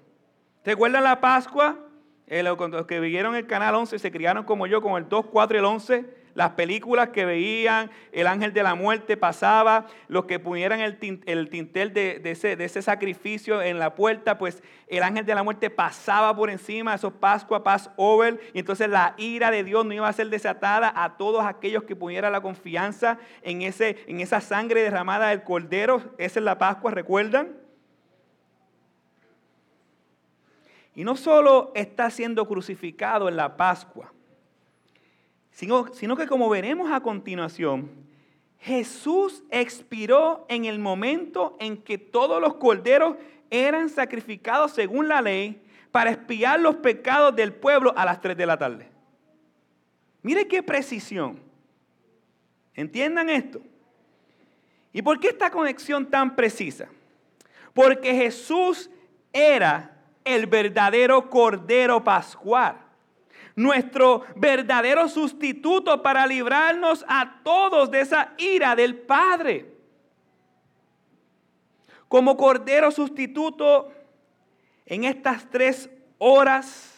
¿Recuerdan 0.63 1.03
la 1.03 1.19
Pascua? 1.19 1.90
Eh, 2.31 2.43
los 2.43 2.85
que 2.87 3.01
vieron 3.01 3.35
el 3.35 3.45
canal 3.45 3.75
11 3.75 3.99
se 3.99 4.09
criaron 4.09 4.45
como 4.45 4.65
yo 4.65 4.81
con 4.81 4.95
el 4.95 5.09
2, 5.09 5.25
4 5.25 5.57
y 5.57 5.59
el 5.59 5.65
11 5.65 6.21
las 6.33 6.51
películas 6.51 7.09
que 7.09 7.25
veían, 7.25 7.91
el 8.13 8.25
ángel 8.25 8.53
de 8.53 8.63
la 8.63 8.73
muerte 8.73 9.17
pasaba, 9.17 9.87
los 10.07 10.23
que 10.25 10.39
pusieran 10.39 10.79
el, 10.79 10.97
tintel 10.97 11.91
de, 11.93 12.21
ese, 12.23 12.81
sacrificio 12.81 13.61
en 13.61 13.79
la 13.79 13.95
puerta, 13.95 14.37
pues 14.37 14.63
el 14.87 15.03
ángel 15.03 15.25
de 15.25 15.35
la 15.35 15.43
muerte 15.43 15.69
pasaba 15.69 16.33
por 16.33 16.49
encima, 16.49 16.95
eso 16.95 17.11
Pascua, 17.11 17.65
Passover, 17.65 18.39
y 18.53 18.59
entonces 18.59 18.87
la 18.87 19.13
ira 19.17 19.51
de 19.51 19.65
Dios 19.65 19.85
no 19.85 19.93
iba 19.93 20.07
a 20.07 20.13
ser 20.13 20.29
desatada 20.29 20.93
a 20.95 21.17
todos 21.17 21.43
aquellos 21.43 21.83
que 21.83 21.97
pusieran 21.97 22.31
la 22.31 22.39
confianza 22.39 23.17
en, 23.41 23.61
en 23.61 24.19
esa 24.21 24.39
sangre 24.39 24.83
derramada 24.83 25.29
del 25.29 25.43
cordero, 25.43 26.01
esa 26.17 26.39
es 26.39 26.45
la 26.45 26.57
Pascua, 26.57 26.91
¿recuerdan? 26.91 27.60
Y 30.95 31.03
no 31.03 31.15
solo 31.15 31.71
está 31.75 32.09
siendo 32.09 32.47
crucificado 32.47 33.29
en 33.29 33.37
la 33.37 33.55
Pascua, 33.55 34.11
sino, 35.51 36.15
que 36.15 36.27
como 36.27 36.49
veremos 36.49 36.91
a 36.91 37.01
continuación, 37.01 37.89
Jesús 38.59 39.43
expiró 39.49 40.45
en 40.49 40.65
el 40.65 40.79
momento 40.79 41.55
en 41.59 41.77
que 41.77 41.97
todos 41.97 42.41
los 42.41 42.55
corderos 42.55 43.17
eran 43.49 43.89
sacrificados 43.89 44.71
según 44.71 45.07
la 45.07 45.21
ley 45.21 45.61
para 45.91 46.11
espiar 46.11 46.59
los 46.59 46.75
pecados 46.77 47.35
del 47.35 47.53
pueblo 47.53 47.93
a 47.97 48.05
las 48.05 48.21
3 48.21 48.37
de 48.37 48.45
la 48.45 48.57
tarde. 48.57 48.89
Mire 50.21 50.47
qué 50.47 50.63
precisión. 50.63 51.39
¿Entiendan 52.73 53.29
esto? 53.29 53.61
¿Y 54.93 55.01
por 55.01 55.19
qué 55.19 55.29
esta 55.29 55.49
conexión 55.49 56.05
tan 56.05 56.35
precisa? 56.35 56.87
Porque 57.73 58.13
Jesús 58.13 58.89
era 59.33 60.00
el 60.23 60.45
verdadero 60.47 61.29
cordero 61.29 62.03
pascual 62.03 62.77
nuestro 63.55 64.23
verdadero 64.35 65.07
sustituto 65.07 66.01
para 66.01 66.25
librarnos 66.25 67.05
a 67.07 67.41
todos 67.43 67.91
de 67.91 68.01
esa 68.01 68.33
ira 68.37 68.75
del 68.75 68.97
Padre. 68.97 69.73
Como 72.07 72.35
cordero 72.35 72.91
sustituto, 72.91 73.91
en 74.85 75.05
estas 75.05 75.49
tres 75.49 75.89
horas, 76.17 76.93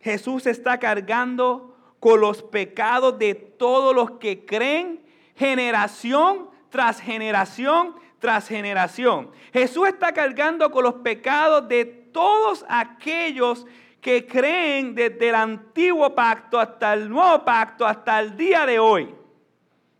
Jesús 0.00 0.46
está 0.46 0.78
cargando 0.78 1.76
con 2.00 2.20
los 2.20 2.42
pecados 2.42 3.18
de 3.18 3.34
todos 3.34 3.94
los 3.94 4.12
que 4.12 4.46
creen, 4.46 5.02
generación 5.34 6.48
tras 6.70 7.00
generación 7.00 7.94
tras 8.18 8.48
generación. 8.48 9.30
Jesús 9.52 9.88
está 9.88 10.12
cargando 10.12 10.70
con 10.70 10.84
los 10.84 10.94
pecados 10.94 11.68
de 11.68 11.84
todos 11.84 12.64
aquellos 12.68 13.66
que 14.00 14.26
creen 14.26 14.94
desde 14.94 15.28
el 15.28 15.34
antiguo 15.34 16.14
pacto 16.14 16.58
hasta 16.58 16.94
el 16.94 17.08
nuevo 17.08 17.44
pacto, 17.44 17.86
hasta 17.86 18.20
el 18.20 18.36
día 18.36 18.64
de 18.66 18.78
hoy. 18.78 19.14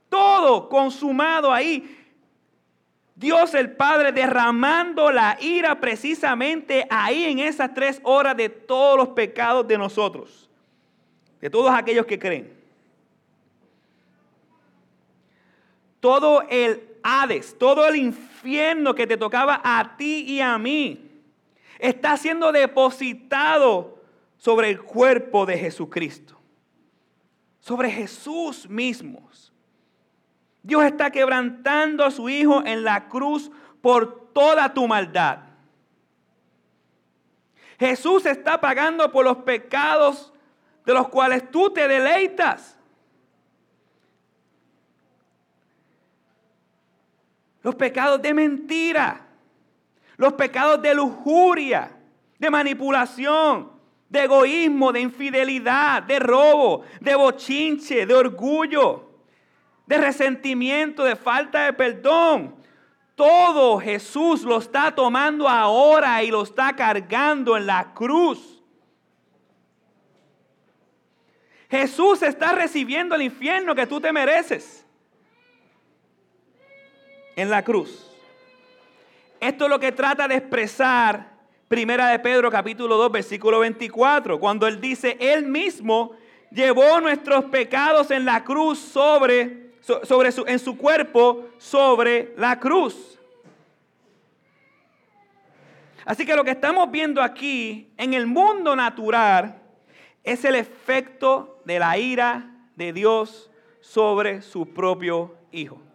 Todo 0.08 0.68
consumado 0.68 1.52
ahí. 1.52 1.94
Dios 3.14 3.52
el 3.54 3.72
Padre 3.72 4.12
derramando 4.12 5.10
la 5.10 5.37
ira 5.40 5.80
precisamente 5.80 6.87
ahí 6.88 7.25
en 7.25 7.40
esas 7.40 7.75
tres 7.75 8.00
horas 8.04 8.37
de 8.37 8.48
todos 8.48 8.96
los 8.96 9.08
pecados 9.08 9.66
de 9.66 9.76
nosotros. 9.76 10.44
de 11.40 11.50
todos 11.50 11.70
aquellos 11.72 12.04
que 12.04 12.18
creen. 12.18 12.52
Todo 16.00 16.42
el 16.48 16.88
Hades, 17.02 17.57
todo 17.59 17.87
el 17.87 17.97
infierno 17.97 18.95
que 18.95 19.07
te 19.07 19.17
tocaba 19.17 19.61
a 19.62 19.97
ti 19.97 20.25
y 20.26 20.40
a 20.40 20.59
mí, 20.59 21.11
está 21.78 22.17
siendo 22.17 22.52
depositado 22.52 24.02
sobre 24.37 24.71
el 24.71 24.83
cuerpo 24.83 25.47
de 25.47 25.59
Jesucristo, 25.59 26.38
sobre 27.61 27.90
Jesús 27.90 28.69
mismo. 28.69 29.28
Dios 30.69 30.85
está 30.85 31.11
quebrantando 31.11 32.05
a 32.05 32.11
su 32.11 32.28
Hijo 32.28 32.62
en 32.67 32.85
la 32.85 33.09
cruz 33.09 33.50
por 33.81 34.33
toda 34.35 34.75
tu 34.75 34.87
maldad. 34.87 35.38
Jesús 37.78 38.26
está 38.26 38.61
pagando 38.61 39.11
por 39.11 39.25
los 39.25 39.38
pecados 39.38 40.33
de 40.85 40.93
los 40.93 41.09
cuales 41.09 41.50
tú 41.50 41.71
te 41.71 41.88
deleitas. 41.88 42.77
Los 47.68 47.75
pecados 47.75 48.22
de 48.22 48.32
mentira, 48.32 49.26
los 50.16 50.32
pecados 50.32 50.80
de 50.80 50.94
lujuria, 50.94 51.94
de 52.38 52.48
manipulación, 52.48 53.70
de 54.08 54.25
egoísmo, 54.25 54.90
de 54.90 55.02
infidelidad, 55.02 56.02
de 56.02 56.18
robo, 56.18 56.84
de 56.98 57.14
bochinche, 57.14 58.06
de 58.06 58.14
orgullo, 58.14 59.10
de 59.84 59.98
resentimiento, 59.98 61.04
de 61.04 61.14
falta 61.14 61.66
de 61.66 61.75
perdón. 61.75 62.54
Todo 63.14 63.78
Jesús 63.78 64.44
lo 64.44 64.56
está 64.56 64.94
tomando 64.94 65.46
ahora 65.46 66.22
y 66.22 66.30
lo 66.30 66.44
está 66.44 66.75
cargando 66.75 67.54
en 67.54 67.66
la 67.66 67.92
cruz. 67.92 68.62
Jesús 71.68 72.22
está 72.22 72.52
recibiendo 72.52 73.14
el 73.14 73.20
infierno 73.20 73.75
que 73.75 73.87
tú 73.87 74.00
te 74.00 74.10
mereces 74.10 74.88
en 77.38 77.50
la 77.50 77.62
cruz. 77.62 78.11
Esto 79.38 79.64
es 79.66 79.71
lo 79.71 79.78
que 79.78 79.92
trata 79.92 80.26
de 80.26 80.35
expresar 80.35 81.38
Primera 81.68 82.09
de 82.09 82.18
Pedro 82.18 82.50
capítulo 82.50 82.97
2 82.97 83.12
versículo 83.12 83.61
24, 83.61 84.40
cuando 84.40 84.66
él 84.66 84.80
dice, 84.80 85.16
él 85.21 85.47
mismo 85.47 86.16
llevó 86.50 87.00
nuestros 87.00 87.45
pecados 87.45 88.11
en 88.11 88.25
la 88.25 88.42
cruz 88.42 88.80
sobre 88.80 89.68
sobre 90.02 90.33
su, 90.33 90.45
en 90.47 90.59
su 90.59 90.76
cuerpo 90.76 91.47
sobre 91.59 92.35
la 92.37 92.59
cruz. 92.59 93.18
Así 96.04 96.26
que 96.26 96.35
lo 96.35 96.42
que 96.42 96.50
estamos 96.50 96.90
viendo 96.90 97.23
aquí 97.23 97.92
en 97.97 98.14
el 98.14 98.26
mundo 98.26 98.75
natural 98.75 99.62
es 100.25 100.45
el 100.45 100.57
efecto 100.57 101.61
de 101.64 101.78
la 101.78 101.97
ira 101.99 102.50
de 102.75 102.92
Dios 102.92 103.49
sobre 103.80 104.42
su 104.42 104.66
propio 104.75 105.37
Hijo. 105.52 105.88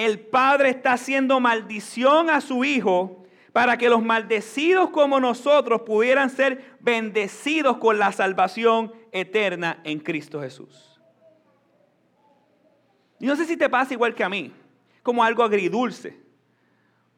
El 0.00 0.18
Padre 0.18 0.70
está 0.70 0.94
haciendo 0.94 1.40
maldición 1.40 2.30
a 2.30 2.40
su 2.40 2.64
Hijo 2.64 3.22
para 3.52 3.76
que 3.76 3.90
los 3.90 4.02
maldecidos 4.02 4.88
como 4.88 5.20
nosotros 5.20 5.82
pudieran 5.82 6.30
ser 6.30 6.78
bendecidos 6.80 7.76
con 7.76 7.98
la 7.98 8.10
salvación 8.10 8.94
eterna 9.12 9.82
en 9.84 9.98
Cristo 9.98 10.40
Jesús. 10.40 10.98
Y 13.18 13.26
no 13.26 13.36
sé 13.36 13.44
si 13.44 13.58
te 13.58 13.68
pasa 13.68 13.92
igual 13.92 14.14
que 14.14 14.24
a 14.24 14.30
mí, 14.30 14.54
como 15.02 15.22
algo 15.22 15.42
agridulce. 15.42 16.18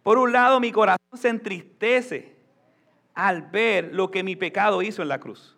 Por 0.02 0.18
un 0.18 0.32
lado, 0.32 0.58
mi 0.58 0.72
corazón 0.72 0.98
se 1.14 1.28
entristece 1.28 2.34
al 3.14 3.42
ver 3.42 3.94
lo 3.94 4.10
que 4.10 4.24
mi 4.24 4.34
pecado 4.34 4.82
hizo 4.82 5.02
en 5.02 5.08
la 5.08 5.20
cruz. 5.20 5.56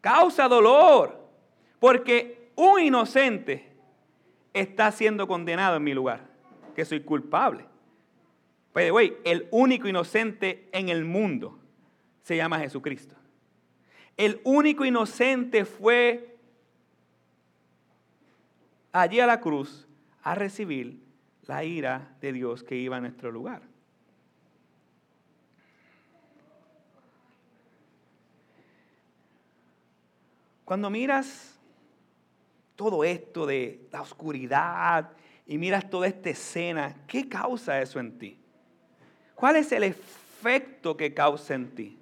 Causa 0.00 0.48
dolor, 0.48 1.24
porque 1.78 2.50
un 2.56 2.80
inocente 2.80 3.69
está 4.52 4.90
siendo 4.92 5.26
condenado 5.26 5.76
en 5.76 5.84
mi 5.84 5.94
lugar, 5.94 6.28
que 6.74 6.84
soy 6.84 7.00
culpable. 7.00 7.64
Pero, 8.72 8.92
güey, 8.92 9.16
el 9.24 9.48
único 9.50 9.88
inocente 9.88 10.68
en 10.72 10.88
el 10.88 11.04
mundo 11.04 11.58
se 12.22 12.36
llama 12.36 12.60
Jesucristo. 12.60 13.16
El 14.16 14.40
único 14.44 14.84
inocente 14.84 15.64
fue 15.64 16.36
allí 18.92 19.20
a 19.20 19.26
la 19.26 19.40
cruz 19.40 19.88
a 20.22 20.34
recibir 20.34 21.00
la 21.46 21.64
ira 21.64 22.16
de 22.20 22.32
Dios 22.32 22.62
que 22.62 22.76
iba 22.76 22.96
a 22.96 23.00
nuestro 23.00 23.32
lugar. 23.32 23.62
Cuando 30.64 30.90
miras 30.90 31.59
todo 32.80 33.04
esto 33.04 33.44
de 33.44 33.86
la 33.92 34.00
oscuridad 34.00 35.10
y 35.44 35.58
miras 35.58 35.90
toda 35.90 36.06
esta 36.06 36.30
escena, 36.30 36.96
¿qué 37.06 37.28
causa 37.28 37.78
eso 37.82 38.00
en 38.00 38.18
ti? 38.18 38.40
¿Cuál 39.34 39.56
es 39.56 39.70
el 39.72 39.82
efecto 39.82 40.96
que 40.96 41.12
causa 41.12 41.56
en 41.56 41.74
ti? 41.74 41.98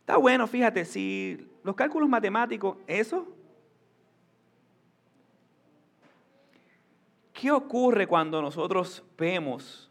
Está 0.00 0.18
bueno, 0.18 0.46
fíjate, 0.46 0.84
si 0.84 1.48
los 1.62 1.74
cálculos 1.74 2.06
matemáticos, 2.06 2.76
eso 2.86 3.26
¿Qué 7.32 7.50
ocurre 7.50 8.06
cuando 8.06 8.42
nosotros 8.42 9.02
vemos, 9.16 9.90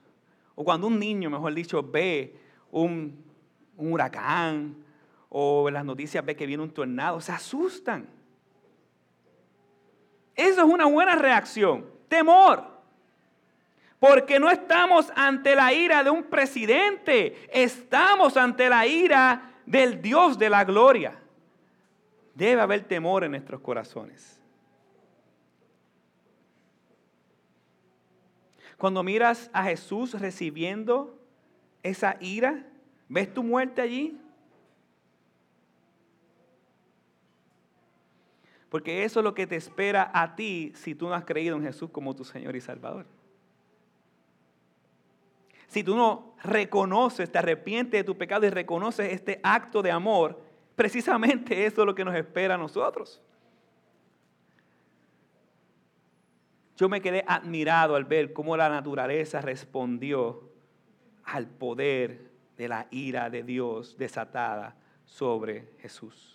o 0.53 0.63
cuando 0.63 0.85
un 0.85 0.99
niño, 0.99 1.31
mejor 1.31 1.55
dicho, 1.55 1.81
ve 1.81 2.39
un, 2.69 3.25
huracán, 3.77 4.75
o 5.27 5.67
en 5.69 5.73
las 5.73 5.85
noticias 5.85 6.23
ve 6.23 6.35
que 6.35 6.45
viene 6.45 6.61
un 6.61 6.69
tornado? 6.69 7.19
Se 7.19 7.31
asustan. 7.31 8.21
Eso 10.35 10.61
es 10.61 10.67
una 10.67 10.85
buena 10.85 11.15
reacción. 11.15 11.85
Temor. 12.07 12.73
Porque 13.99 14.39
no 14.39 14.49
estamos 14.49 15.11
ante 15.15 15.55
la 15.55 15.73
ira 15.73 16.03
de 16.03 16.09
un 16.09 16.23
presidente, 16.23 17.47
estamos 17.53 18.35
ante 18.35 18.67
la 18.67 18.85
ira 18.85 19.53
del 19.65 20.01
Dios 20.01 20.37
de 20.37 20.49
la 20.49 20.65
gloria. 20.65 21.19
Debe 22.35 22.61
haber 22.61 22.83
temor 22.83 23.23
en 23.23 23.31
nuestros 23.31 23.61
corazones. 23.61 24.41
Cuando 28.77 29.03
miras 29.03 29.49
a 29.53 29.63
Jesús 29.63 30.19
recibiendo 30.19 31.17
esa 31.83 32.17
ira, 32.19 32.65
¿ves 33.07 33.33
tu 33.33 33.41
muerte 33.41 33.81
allí? 33.81 34.19
Porque 38.73 39.03
eso 39.03 39.19
es 39.19 39.23
lo 39.23 39.35
que 39.35 39.45
te 39.45 39.55
espera 39.55 40.09
a 40.15 40.35
ti 40.35 40.73
si 40.73 40.95
tú 40.95 41.07
no 41.07 41.13
has 41.13 41.25
creído 41.25 41.55
en 41.55 41.61
Jesús 41.61 41.91
como 41.91 42.15
tu 42.15 42.23
Señor 42.23 42.55
y 42.55 42.59
Salvador. 42.59 43.05
Si 45.67 45.83
tú 45.83 45.95
no 45.95 46.33
reconoces, 46.43 47.31
te 47.31 47.37
arrepientes 47.37 47.99
de 47.99 48.03
tu 48.03 48.17
pecado 48.17 48.47
y 48.47 48.49
reconoces 48.49 49.13
este 49.13 49.39
acto 49.43 49.83
de 49.83 49.91
amor, 49.91 50.41
precisamente 50.75 51.67
eso 51.67 51.81
es 51.81 51.85
lo 51.85 51.93
que 51.93 52.03
nos 52.03 52.15
espera 52.15 52.55
a 52.55 52.57
nosotros. 52.57 53.21
Yo 56.75 56.89
me 56.89 56.99
quedé 56.99 57.23
admirado 57.27 57.95
al 57.95 58.05
ver 58.05 58.33
cómo 58.33 58.57
la 58.57 58.69
naturaleza 58.69 59.39
respondió 59.39 60.49
al 61.25 61.45
poder 61.45 62.31
de 62.57 62.67
la 62.69 62.87
ira 62.89 63.29
de 63.29 63.43
Dios 63.43 63.99
desatada 63.99 64.75
sobre 65.05 65.75
Jesús. 65.77 66.32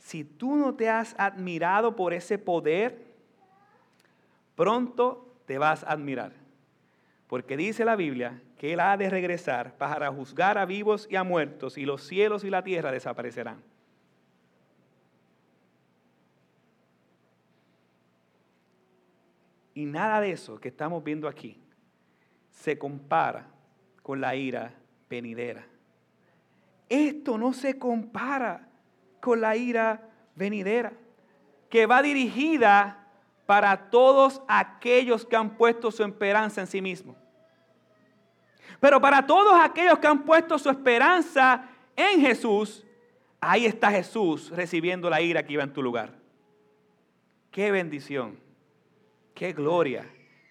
Si 0.00 0.24
tú 0.24 0.56
no 0.56 0.74
te 0.74 0.88
has 0.88 1.14
admirado 1.18 1.94
por 1.94 2.12
ese 2.14 2.38
poder, 2.38 3.04
pronto 4.56 5.32
te 5.46 5.58
vas 5.58 5.84
a 5.84 5.92
admirar. 5.92 6.32
Porque 7.28 7.56
dice 7.56 7.84
la 7.84 7.96
Biblia 7.96 8.42
que 8.58 8.72
Él 8.72 8.80
ha 8.80 8.96
de 8.96 9.08
regresar 9.08 9.76
para 9.76 10.10
juzgar 10.10 10.58
a 10.58 10.64
vivos 10.64 11.06
y 11.08 11.16
a 11.16 11.22
muertos 11.22 11.78
y 11.78 11.84
los 11.84 12.02
cielos 12.02 12.44
y 12.44 12.50
la 12.50 12.64
tierra 12.64 12.90
desaparecerán. 12.90 13.62
Y 19.74 19.84
nada 19.84 20.20
de 20.20 20.32
eso 20.32 20.58
que 20.58 20.68
estamos 20.68 21.04
viendo 21.04 21.28
aquí 21.28 21.60
se 22.50 22.78
compara 22.78 23.46
con 24.02 24.20
la 24.20 24.34
ira 24.34 24.74
venidera. 25.08 25.64
Esto 26.88 27.38
no 27.38 27.52
se 27.52 27.78
compara 27.78 28.69
con 29.20 29.40
la 29.40 29.56
ira 29.56 30.08
venidera, 30.34 30.92
que 31.68 31.86
va 31.86 32.02
dirigida 32.02 33.06
para 33.46 33.90
todos 33.90 34.42
aquellos 34.48 35.26
que 35.26 35.36
han 35.36 35.56
puesto 35.56 35.90
su 35.90 36.02
esperanza 36.04 36.60
en 36.60 36.66
sí 36.66 36.80
mismos. 36.80 37.16
Pero 38.78 39.00
para 39.00 39.26
todos 39.26 39.52
aquellos 39.60 39.98
que 39.98 40.06
han 40.06 40.24
puesto 40.24 40.58
su 40.58 40.70
esperanza 40.70 41.68
en 41.96 42.20
Jesús, 42.20 42.84
ahí 43.40 43.66
está 43.66 43.90
Jesús 43.90 44.50
recibiendo 44.50 45.10
la 45.10 45.20
ira 45.20 45.42
que 45.44 45.52
iba 45.52 45.62
en 45.62 45.72
tu 45.72 45.82
lugar. 45.82 46.14
Qué 47.50 47.70
bendición. 47.70 48.38
Qué 49.34 49.52
gloria, 49.52 50.06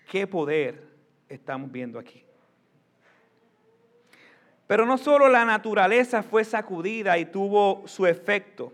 qué 0.09 0.25
poder 0.25 0.83
estamos 1.27 1.71
viendo 1.71 1.99
aquí. 1.99 2.23
Pero 4.69 4.85
no 4.85 4.99
solo 4.99 5.29
la 5.29 5.45
naturaleza 5.45 6.21
fue 6.21 6.43
sacudida 6.43 7.17
y 7.17 7.25
tuvo 7.25 7.81
su 7.87 8.05
efecto, 8.05 8.71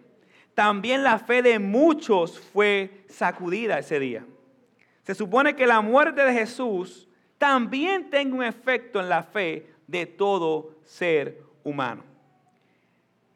también 0.54 1.04
la 1.04 1.20
fe 1.20 1.42
de 1.42 1.58
muchos 1.58 2.38
fue 2.38 3.06
sacudida 3.08 3.80
ese 3.80 3.98
día. 3.98 4.26
Se 5.04 5.16
supone 5.16 5.56
que 5.56 5.66
la 5.66 5.80
muerte 5.80 6.26
de 6.26 6.34
Jesús 6.34 7.08
también 7.38 8.10
tenga 8.10 8.36
un 8.36 8.44
efecto 8.44 9.00
en 9.00 9.08
la 9.08 9.24
fe 9.24 9.68
de 9.88 10.06
todo 10.06 10.76
ser 10.84 11.42
humano. 11.64 12.04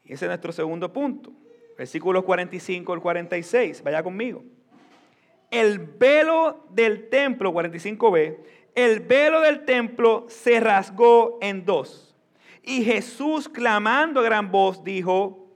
Y 0.04 0.12
ese 0.12 0.26
es 0.26 0.28
nuestro 0.28 0.52
segundo 0.52 0.92
punto. 0.92 1.32
Versículos 1.78 2.24
45 2.24 2.92
al 2.92 3.00
46. 3.00 3.82
Vaya 3.82 4.02
conmigo. 4.02 4.44
El 5.50 5.78
velo 5.78 6.66
del 6.68 7.08
templo, 7.08 7.54
45b, 7.54 8.36
el 8.74 9.00
velo 9.00 9.40
del 9.40 9.64
templo 9.64 10.26
se 10.28 10.60
rasgó 10.60 11.38
en 11.40 11.64
dos. 11.64 12.09
Y 12.62 12.84
Jesús, 12.84 13.48
clamando 13.48 14.20
a 14.20 14.24
gran 14.24 14.50
voz, 14.50 14.84
dijo, 14.84 15.48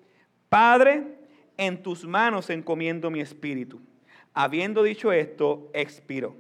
Padre, 0.48 1.18
en 1.56 1.82
tus 1.82 2.06
manos 2.06 2.50
encomiendo 2.50 3.10
mi 3.10 3.20
espíritu. 3.20 3.80
Habiendo 4.32 4.82
dicho 4.82 5.12
esto, 5.12 5.70
expiró. 5.72 6.34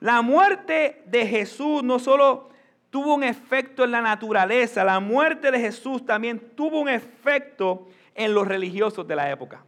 La 0.00 0.22
muerte 0.22 1.02
de 1.06 1.26
Jesús 1.26 1.82
no 1.82 1.98
solo 1.98 2.50
tuvo 2.90 3.14
un 3.14 3.24
efecto 3.24 3.84
en 3.84 3.90
la 3.90 4.00
naturaleza, 4.00 4.84
la 4.84 5.00
muerte 5.00 5.50
de 5.50 5.58
Jesús 5.58 6.06
también 6.06 6.38
tuvo 6.54 6.80
un 6.80 6.88
efecto 6.88 7.88
en 8.14 8.34
los 8.34 8.46
religiosos 8.46 9.06
de 9.06 9.16
la 9.16 9.30
época 9.30 9.64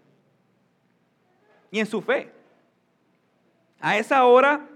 y 1.70 1.80
en 1.80 1.86
su 1.86 2.00
fe. 2.00 2.32
A 3.80 3.96
esa 3.96 4.24
hora, 4.24 4.68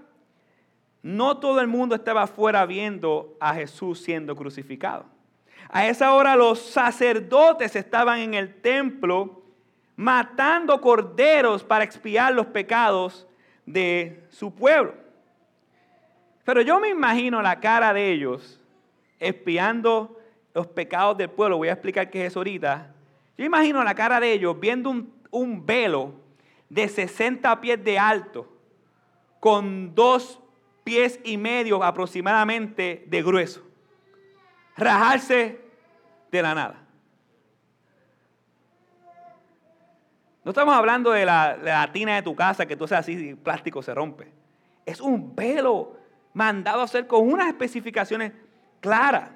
no 1.01 1.37
todo 1.37 1.59
el 1.61 1.67
mundo 1.67 1.95
estaba 1.95 2.23
afuera 2.23 2.65
viendo 2.65 3.37
a 3.39 3.53
Jesús 3.53 4.01
siendo 4.01 4.35
crucificado. 4.35 5.05
A 5.69 5.87
esa 5.87 6.13
hora 6.13 6.35
los 6.35 6.59
sacerdotes 6.59 7.75
estaban 7.75 8.19
en 8.19 8.33
el 8.33 8.61
templo 8.61 9.43
matando 9.95 10.79
corderos 10.81 11.63
para 11.63 11.83
expiar 11.83 12.33
los 12.33 12.47
pecados 12.47 13.27
de 13.65 14.23
su 14.29 14.53
pueblo. 14.53 14.93
Pero 16.43 16.61
yo 16.61 16.79
me 16.79 16.89
imagino 16.89 17.41
la 17.41 17.59
cara 17.59 17.93
de 17.93 18.11
ellos 18.11 18.59
expiando 19.19 20.19
los 20.53 20.67
pecados 20.67 21.17
del 21.17 21.29
pueblo. 21.29 21.57
Voy 21.57 21.69
a 21.69 21.73
explicar 21.73 22.09
qué 22.09 22.25
es 22.25 22.31
eso 22.31 22.39
ahorita. 22.39 22.93
Yo 23.37 23.45
imagino 23.45 23.83
la 23.83 23.95
cara 23.95 24.19
de 24.19 24.31
ellos 24.31 24.57
viendo 24.59 24.89
un, 24.89 25.13
un 25.31 25.65
velo 25.65 26.13
de 26.69 26.87
60 26.87 27.59
pies 27.61 27.83
de 27.83 27.97
alto 27.97 28.47
con 29.39 29.93
dos 29.95 30.39
pies 30.83 31.19
y 31.23 31.37
medio 31.37 31.83
aproximadamente 31.83 33.03
de 33.07 33.23
grueso. 33.23 33.64
Rajarse 34.77 35.59
de 36.31 36.41
la 36.41 36.53
nada. 36.53 36.85
No 40.45 40.51
estamos 40.51 40.75
hablando 40.75 41.11
de 41.11 41.25
la, 41.25 41.89
tina 41.91 42.15
de 42.15 42.21
tu 42.21 42.35
casa 42.35 42.67
que 42.67 42.75
tú 42.75 42.87
seas 42.87 42.99
así 43.01 43.13
y 43.13 43.33
plástico 43.33 43.81
se 43.81 43.95
rompe. 43.95 44.31
Es 44.85 45.01
un 45.01 45.35
velo 45.35 45.97
mandado 46.33 46.81
a 46.81 46.83
hacer 46.83 47.07
con 47.07 47.27
unas 47.27 47.47
especificaciones 47.47 48.31
claras. 48.79 49.31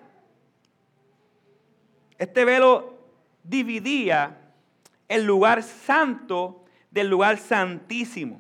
Este 2.19 2.45
velo 2.45 2.99
dividía 3.43 4.38
el 5.08 5.23
lugar 5.23 5.63
santo 5.63 6.63
del 6.91 7.10
lugar 7.10 7.39
santísimo. 7.39 8.39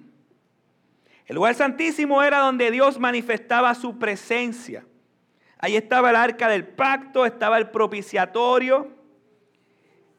El 1.25 1.35
lugar 1.35 1.55
santísimo 1.55 2.21
era 2.21 2.39
donde 2.39 2.69
Dios 2.69 2.99
manifestaba 2.99 3.73
su 3.73 3.97
presencia. 3.97 4.85
Ahí 5.59 5.75
estaba 5.75 6.09
el 6.09 6.15
arca 6.15 6.47
del 6.47 6.65
pacto, 6.65 7.25
estaba 7.25 7.57
el 7.57 7.69
propiciatorio, 7.69 8.99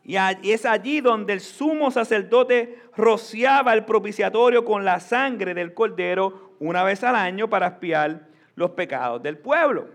y 0.04 0.16
es 0.50 0.66
allí 0.66 1.00
donde 1.00 1.34
el 1.34 1.40
sumo 1.40 1.90
sacerdote 1.90 2.82
rociaba 2.96 3.72
el 3.74 3.84
propiciatorio 3.84 4.64
con 4.64 4.84
la 4.84 4.98
sangre 4.98 5.54
del 5.54 5.74
cordero 5.74 6.54
una 6.58 6.82
vez 6.82 7.04
al 7.04 7.14
año 7.14 7.48
para 7.48 7.68
espiar 7.68 8.26
los 8.54 8.70
pecados 8.70 9.22
del 9.22 9.38
pueblo. 9.38 9.88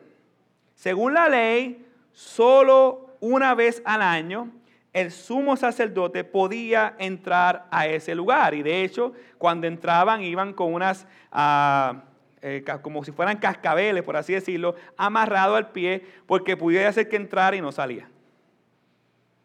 Según 0.73 1.13
la 1.13 1.27
ley, 1.27 1.85
solo 2.11 3.17
una 3.19 3.55
vez 3.55 3.81
al 3.85 4.01
año 4.01 4.51
el 4.93 5.11
sumo 5.11 5.57
sacerdote 5.57 6.23
podía 6.23 6.95
entrar 6.97 7.67
a 7.69 7.85
ese 7.85 8.15
lugar. 8.15 8.53
Y 8.53 8.63
de 8.63 8.85
hecho, 8.85 9.11
cuando 9.37 9.67
entraban 9.67 10.21
iban 10.21 10.53
con 10.53 10.73
unas, 10.73 11.05
ah, 11.33 12.03
eh, 12.47 12.63
como 12.83 13.03
si 13.03 13.11
fueran 13.11 13.39
cascabeles, 13.39 14.03
por 14.03 14.15
así 14.15 14.31
decirlo, 14.33 14.75
amarrado 14.97 15.55
al 15.55 15.71
pie, 15.71 16.05
porque 16.27 16.55
pudiera 16.55 16.89
hacer 16.89 17.09
que 17.09 17.15
entrara 17.15 17.55
y 17.55 17.61
no 17.61 17.71
salía. 17.71 18.07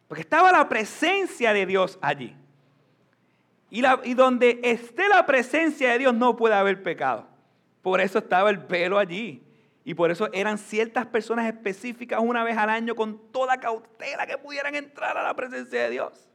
Porque 0.06 0.20
estaba 0.20 0.52
la 0.52 0.68
presencia 0.68 1.54
de 1.54 1.64
Dios 1.64 1.98
allí. 2.02 2.36
Y, 3.70 3.80
donde 4.12 4.60
esté 4.62 5.08
la 5.08 5.24
presencia 5.24 5.92
de 5.92 5.98
Dios 5.98 6.12
no 6.12 6.36
puede 6.36 6.54
haber 6.54 6.82
pecado. 6.82 7.26
Por 7.80 8.02
eso 8.02 8.18
estaba 8.18 8.50
el 8.50 8.58
velo 8.58 8.98
allí. 8.98 9.42
Y 9.82 9.94
por 9.94 10.10
eso 10.10 10.28
eran 10.34 10.58
ciertas 10.58 11.06
personas 11.06 11.46
específicas 11.46 12.20
una 12.22 12.44
vez 12.44 12.58
al 12.58 12.68
año 12.68 12.94
con 12.94 13.32
toda 13.32 13.58
cautela 13.60 14.26
que 14.26 14.36
pudieran 14.36 14.74
entrar 14.74 15.16
a 15.16 15.22
la 15.22 15.32
presencia 15.32 15.84
de 15.84 15.88
Dios. 15.88 16.28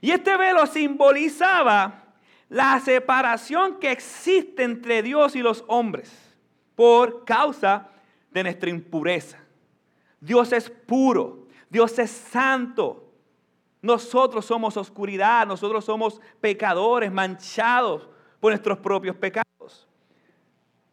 Y 0.00 0.10
este 0.12 0.38
velo 0.38 0.66
simbolizaba 0.66 2.09
la 2.50 2.80
separación 2.80 3.78
que 3.78 3.92
existe 3.92 4.64
entre 4.64 5.02
Dios 5.02 5.36
y 5.36 5.40
los 5.40 5.64
hombres 5.68 6.12
por 6.74 7.24
causa 7.24 7.88
de 8.32 8.42
nuestra 8.42 8.68
impureza. 8.68 9.38
Dios 10.20 10.52
es 10.52 10.68
puro, 10.68 11.46
Dios 11.70 11.96
es 11.98 12.10
santo. 12.10 13.06
Nosotros 13.80 14.44
somos 14.44 14.76
oscuridad, 14.76 15.46
nosotros 15.46 15.84
somos 15.84 16.20
pecadores 16.40 17.10
manchados 17.12 18.08
por 18.40 18.50
nuestros 18.50 18.78
propios 18.78 19.14
pecados. 19.16 19.88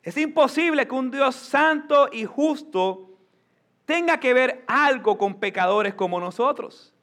Es 0.03 0.15
imposible 0.15 0.87
que 0.87 0.95
un 0.95 1.09
Dios 1.09 1.35
santo 1.35 2.07
y 2.13 2.23
justo 2.25 3.17
tenga 3.83 4.19
que 4.19 4.33
ver 4.33 4.63
algo 4.67 5.17
con 5.17 5.39
pecadores 5.39 5.95
como 5.95 6.19
nosotros. 6.19 6.93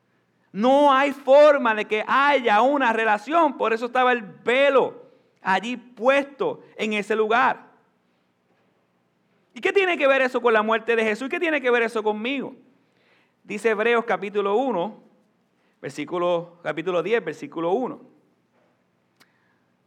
No 0.54 0.92
hay 0.92 1.10
forma 1.10 1.74
de 1.74 1.84
que 1.84 2.04
haya 2.06 2.62
una 2.62 2.92
relación, 2.92 3.56
por 3.56 3.72
eso 3.72 3.86
estaba 3.86 4.12
el 4.12 4.22
velo 4.22 5.02
allí 5.42 5.76
puesto 5.76 6.62
en 6.76 6.92
ese 6.92 7.16
lugar. 7.16 7.72
¿Y 9.52 9.60
qué 9.60 9.72
tiene 9.72 9.98
que 9.98 10.06
ver 10.06 10.22
eso 10.22 10.40
con 10.40 10.52
la 10.52 10.62
muerte 10.62 10.94
de 10.94 11.02
Jesús? 11.02 11.26
¿Y 11.26 11.30
qué 11.30 11.40
tiene 11.40 11.60
que 11.60 11.72
ver 11.72 11.82
eso 11.82 12.04
conmigo? 12.04 12.54
Dice 13.42 13.70
Hebreos 13.70 14.04
capítulo 14.04 14.54
1, 14.54 15.02
versículo, 15.82 16.60
capítulo 16.62 17.02
10, 17.02 17.24
versículo 17.24 17.72
1. 17.72 18.00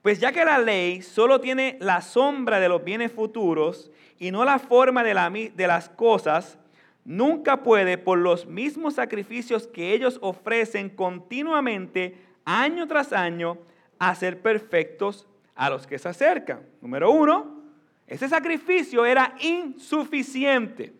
Pues 0.01 0.19
ya 0.19 0.33
que 0.33 0.43
la 0.43 0.59
ley 0.59 1.01
solo 1.01 1.39
tiene 1.39 1.77
la 1.79 2.01
sombra 2.01 2.59
de 2.59 2.67
los 2.67 2.83
bienes 2.83 3.13
futuros 3.13 3.89
y 4.19 4.31
no 4.31 4.43
la 4.43 4.59
forma 4.59 5.01
de, 5.01 5.13
la, 5.13 5.29
de 5.29 5.67
las 5.67 5.87
cosas, 5.87 6.59
nunca 7.07 7.63
puede, 7.63 7.97
por 7.97 8.17
los 8.17 8.45
mismos 8.45 8.95
sacrificios 8.95 9.65
que 9.65 9.93
ellos 9.93 10.19
ofrecen 10.21 10.89
continuamente, 10.89 12.17
año 12.43 12.85
tras 12.85 13.13
año, 13.13 13.57
hacer 13.97 14.41
perfectos 14.41 15.25
a 15.55 15.69
los 15.69 15.87
que 15.87 15.97
se 15.97 16.09
acercan. 16.09 16.67
Número 16.81 17.09
uno, 17.09 17.63
ese 18.05 18.27
sacrificio 18.27 19.05
era 19.05 19.35
insuficiente. 19.39 20.93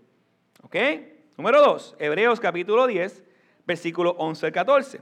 ¿Ok? 0.64 0.76
Número 1.38 1.62
2, 1.62 1.98
Hebreos 2.00 2.40
capítulo 2.40 2.88
10, 2.88 3.24
versículo 3.66 4.12
11 4.12 4.46
al 4.46 4.52
14. 4.54 5.02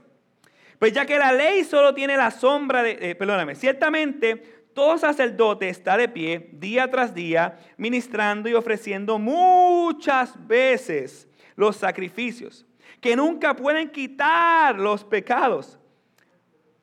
Pues 0.80 0.92
ya 0.92 1.06
que 1.06 1.20
la 1.20 1.32
ley 1.32 1.64
solo 1.64 1.94
tiene 1.94 2.18
la 2.18 2.32
sombra 2.32 2.82
de, 2.82 2.98
eh, 3.00 3.16
perdóname, 3.16 3.54
ciertamente 3.54 4.65
todo 4.76 4.98
sacerdote 4.98 5.70
está 5.70 5.96
de 5.96 6.10
pie 6.10 6.50
día 6.52 6.92
tras 6.92 7.16
día, 7.16 7.58
ministrando 7.78 8.50
y 8.50 8.54
ofreciendo 8.54 9.18
muchas 9.18 10.36
veces 10.46 11.30
los 11.56 11.78
sacrificios, 11.78 12.66
que 13.00 13.16
nunca 13.16 13.56
pueden 13.56 13.90
quitar 13.90 14.78
los 14.78 15.06
pecados. 15.06 15.80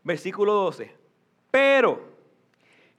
Versículo 0.03 0.55
12. 0.55 0.97
Pero 1.51 2.17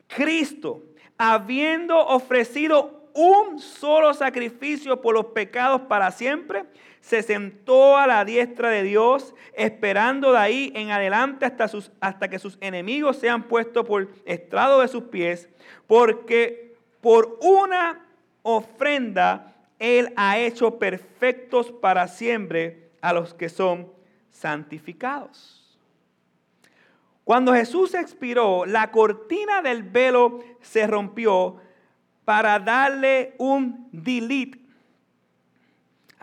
Cristo, 0.08 0.84
habiendo 1.17 1.97
ofrecido 1.97 3.10
un 3.15 3.60
solo 3.60 4.13
sacrificio 4.13 5.01
por 5.01 5.15
los 5.15 5.25
pecados 5.25 5.82
para 5.82 6.12
siempre, 6.12 6.65
se 7.04 7.22
sentó 7.22 7.98
a 7.98 8.08
la 8.08 8.24
diestra 8.24 8.70
de 8.70 8.82
Dios, 8.82 9.36
esperando 9.56 10.32
de 10.32 10.38
ahí 10.38 10.72
en 10.74 10.89
adelante 10.89 11.46
hasta, 11.46 11.68
sus, 11.68 11.92
hasta 12.00 12.30
que 12.30 12.39
sus 12.39 12.58
enemigos 12.62 13.18
sean 13.18 13.44
puestos 13.44 13.86
por 13.86 14.08
estrado 14.24 14.80
de 14.80 14.88
sus 14.88 15.04
pies, 15.04 15.50
porque 15.86 16.78
por 17.02 17.38
una 17.42 18.06
ofrenda 18.42 19.54
Él 19.80 20.13
ha 20.16 20.39
hecho 20.39 20.80
perfectos 20.80 21.74
para 21.74 22.08
siempre 22.08 22.89
a 23.02 23.12
los 23.12 23.34
que 23.34 23.50
son 23.50 23.92
santificados. 24.32 25.78
Cuando 27.26 27.54
Jesús 27.54 27.96
expiró, 27.96 28.66
la 28.66 28.92
cortina 28.92 29.62
del 29.62 29.84
velo 29.84 30.39
se 30.62 30.88
rompió 30.88 31.58
para 32.24 32.60
darle 32.60 33.36
un 33.39 33.89
delete 33.92 34.62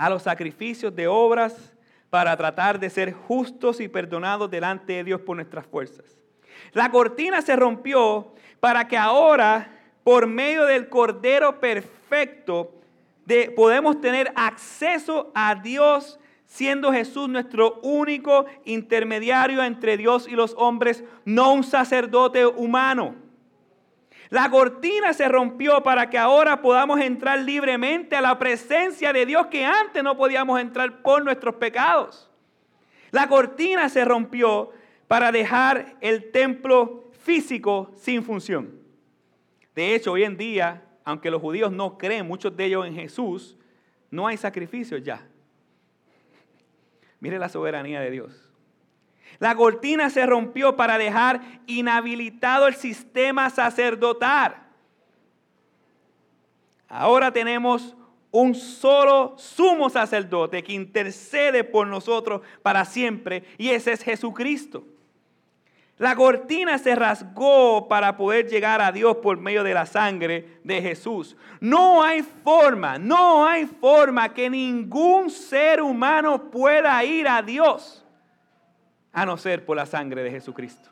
a 0.01 0.09
los 0.09 0.23
sacrificios 0.23 0.97
de 0.97 1.07
obras 1.07 1.75
para 2.09 2.35
tratar 2.35 2.81
de 2.81 2.89
ser 2.89 3.13
justos 3.13 3.81
y 3.81 3.89
perdonados 3.89 4.51
delante 4.51 4.95
de 4.95 5.05
Dios 5.05 5.21
por 5.21 5.37
nuestras 5.37 5.67
fuerzas. 5.67 6.19
La 6.73 6.91
cortina 6.91 7.43
se 7.43 7.55
rompió 7.55 8.33
para 8.61 8.89
que 8.89 8.97
ahora, 8.97 9.79
por 10.03 10.27
medio 10.27 10.65
del 10.65 10.89
Cordero 10.89 11.61
Perfecto, 11.61 12.73
podemos 13.55 14.01
tener 14.01 14.33
acceso 14.37 15.31
a 15.35 15.55
Dios, 15.55 16.19
siendo 16.47 16.95
Jesús 16.95 17.29
nuestro 17.29 17.79
único 17.83 18.47
intermediario 18.65 19.63
entre 19.63 19.99
Dios 19.99 20.27
y 20.27 20.31
los 20.31 20.55
hombres, 20.57 21.05
no 21.27 21.53
un 21.53 21.63
sacerdote 21.63 22.47
humano. 22.47 23.17
La 24.31 24.49
cortina 24.49 25.13
se 25.13 25.29
rompió 25.29 25.83
para 25.83 26.09
que 26.09 26.17
ahora 26.17 26.63
podamos 26.63 27.01
entrar 27.01 27.41
libremente 27.41 28.15
a 28.15 28.21
la 28.21 28.39
presencia 28.39 29.13
de 29.13 29.27
Dios 29.27 29.49
que 29.49 29.65
antes 29.65 30.05
no 30.05 30.17
podíamos 30.17 30.61
entrar 30.61 31.03
por 31.03 31.25
nuestros 31.25 31.57
pecados. 31.57 32.31
La 33.11 33.29
cortina 33.29 33.89
se 33.89 34.05
rompió 34.05 34.71
para 35.09 35.33
dejar 35.33 35.97
el 36.01 36.31
templo 36.31 37.11
físico 37.25 37.91
sin 37.97 38.23
función. 38.23 38.79
De 39.75 39.97
hecho, 39.97 40.13
hoy 40.13 40.23
en 40.23 40.37
día, 40.37 40.85
aunque 41.05 41.31
los 41.31 41.41
judíos 41.41 41.73
no 41.73 41.99
creen, 41.99 42.27
muchos 42.27 42.57
de 42.57 42.67
ellos 42.67 42.87
en 42.87 42.95
Jesús, 42.95 43.59
no 44.13 44.29
hay 44.29 44.37
sacrificios 44.37 45.03
ya. 45.03 45.27
Mire 47.19 47.37
la 47.39 47.49
soberanía 47.49 48.01
de 48.01 48.11
Dios. 48.13 48.50
La 49.41 49.57
cortina 49.57 50.11
se 50.11 50.27
rompió 50.27 50.77
para 50.77 50.99
dejar 50.99 51.41
inhabilitado 51.67 52.69
el 52.69 52.75
sistema 52.75 53.49
sacerdotal. 53.49 54.55
Ahora 56.89 57.33
tenemos 57.33 57.97
un 58.31 58.55
solo 58.55 59.35
sumo 59.39 59.89
sacerdote 59.89 60.63
que 60.63 60.75
intercede 60.75 61.65
por 61.65 61.87
nosotros 61.87 62.43
para 62.63 62.85
siempre 62.85 63.45
y 63.57 63.71
ese 63.71 63.93
es 63.93 64.03
Jesucristo. 64.03 64.85
La 65.97 66.15
cortina 66.15 66.77
se 66.77 66.95
rasgó 66.95 67.89
para 67.89 68.19
poder 68.19 68.47
llegar 68.47 68.83
a 68.83 68.93
Dios 68.93 69.17
por 69.17 69.39
medio 69.39 69.65
de 69.65 69.75
la 69.75 69.87
sangre 69.87 70.61
de 70.65 70.83
Jesús. 70.83 71.37
No 71.61 72.03
hay 72.03 72.23
forma, 72.23 72.99
no 72.99 73.47
hay 73.47 73.65
forma 73.67 74.35
que 74.35 74.51
ningún 74.51 75.31
ser 75.31 75.81
humano 75.81 76.51
pueda 76.51 77.03
ir 77.05 77.27
a 77.27 77.41
Dios 77.41 78.05
a 79.13 79.27
no 79.27 79.37
ser 79.37 79.65
por 79.65 79.77
la 79.77 79.87
sangre 79.87 80.23
de 80.23 80.31
Jesucristo. 80.31 80.91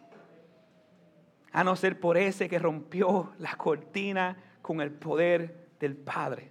A 1.52 1.64
no 1.64 1.76
ser 1.76 1.98
por 1.98 2.16
ese 2.16 2.48
que 2.48 2.58
rompió 2.58 3.32
la 3.38 3.56
cortina 3.56 4.36
con 4.60 4.80
el 4.80 4.90
poder 4.90 5.68
del 5.80 5.96
Padre. 5.96 6.50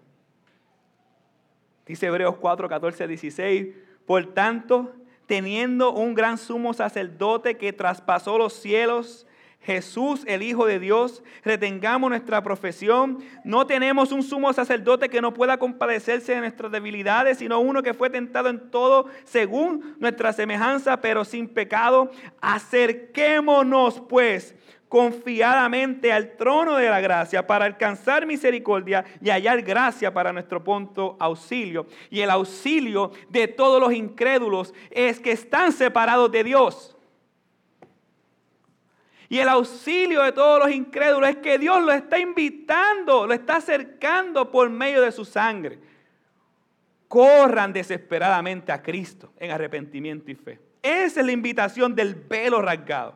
Dice 1.86 2.08
Hebreos 2.08 2.38
4, 2.38 2.68
14, 2.68 3.08
16. 3.08 3.68
Por 4.06 4.34
tanto, 4.34 4.94
teniendo 5.26 5.92
un 5.92 6.16
gran 6.16 6.38
sumo 6.38 6.74
sacerdote 6.74 7.58
que 7.58 7.74
traspasó 7.74 8.38
los 8.38 8.54
cielos, 8.54 9.27
Jesús, 9.62 10.24
el 10.28 10.44
Hijo 10.44 10.66
de 10.66 10.80
Dios, 10.80 11.24
retengamos 11.44 12.10
nuestra 12.10 12.42
profesión. 12.42 13.20
No 13.44 13.68
tenemos 13.68 14.14
un 14.14 14.24
sumo 14.24 14.54
sacerdote 14.54 15.10
que 15.10 15.22
no 15.22 15.34
pueda 15.34 15.58
compadecerse 15.58 16.34
de 16.34 16.40
nuestras 16.40 16.72
debilidades, 16.72 17.40
sino 17.40 17.60
uno 17.60 17.84
que 17.84 17.94
fue 17.94 18.10
tentado 18.10 18.48
en 18.48 18.72
todo 18.72 19.08
según 19.26 19.96
nuestra 20.00 20.32
semejanza, 20.32 21.02
pero 21.02 21.26
sin 21.26 21.50
pecado. 21.50 22.10
Acerquémonos 22.40 24.02
pues 24.08 24.56
confiadamente 24.90 26.14
al 26.14 26.38
trono 26.38 26.78
de 26.78 26.90
la 26.90 27.02
gracia 27.02 27.46
para 27.46 27.66
alcanzar 27.66 28.26
misericordia 28.26 29.04
y 29.22 29.30
hallar 29.30 29.62
gracia 29.62 30.14
para 30.14 30.32
nuestro 30.32 30.64
punto 30.64 31.18
auxilio. 31.20 31.88
Y 32.10 32.22
el 32.22 32.30
auxilio 32.30 33.12
de 33.30 33.48
todos 33.48 33.82
los 33.82 33.94
incrédulos 33.94 34.74
es 34.92 35.20
que 35.20 35.32
están 35.32 35.72
separados 35.72 36.32
de 36.32 36.44
Dios. 36.44 36.97
Y 39.30 39.40
el 39.40 39.50
auxilio 39.50 40.24
de 40.24 40.32
todos 40.32 40.60
los 40.60 40.72
incrédulos 40.72 41.30
es 41.30 41.38
que 41.38 41.58
Dios 41.58 41.82
lo 41.84 41.92
está 41.92 42.18
invitando, 42.18 43.28
lo 43.28 43.34
está 43.34 43.58
acercando 43.58 44.50
por 44.50 44.70
medio 44.70 45.02
de 45.02 45.12
su 45.12 45.26
sangre. 45.26 45.80
Corran 47.08 47.74
desesperadamente 47.74 48.72
a 48.72 48.82
Cristo 48.82 49.34
en 49.38 49.52
arrepentimiento 49.52 50.32
y 50.32 50.36
fe. 50.36 50.60
Esa 50.82 51.20
es 51.20 51.26
la 51.26 51.32
invitación 51.32 51.94
del 51.94 52.16
velo 52.16 52.62
rasgado. 52.62 53.16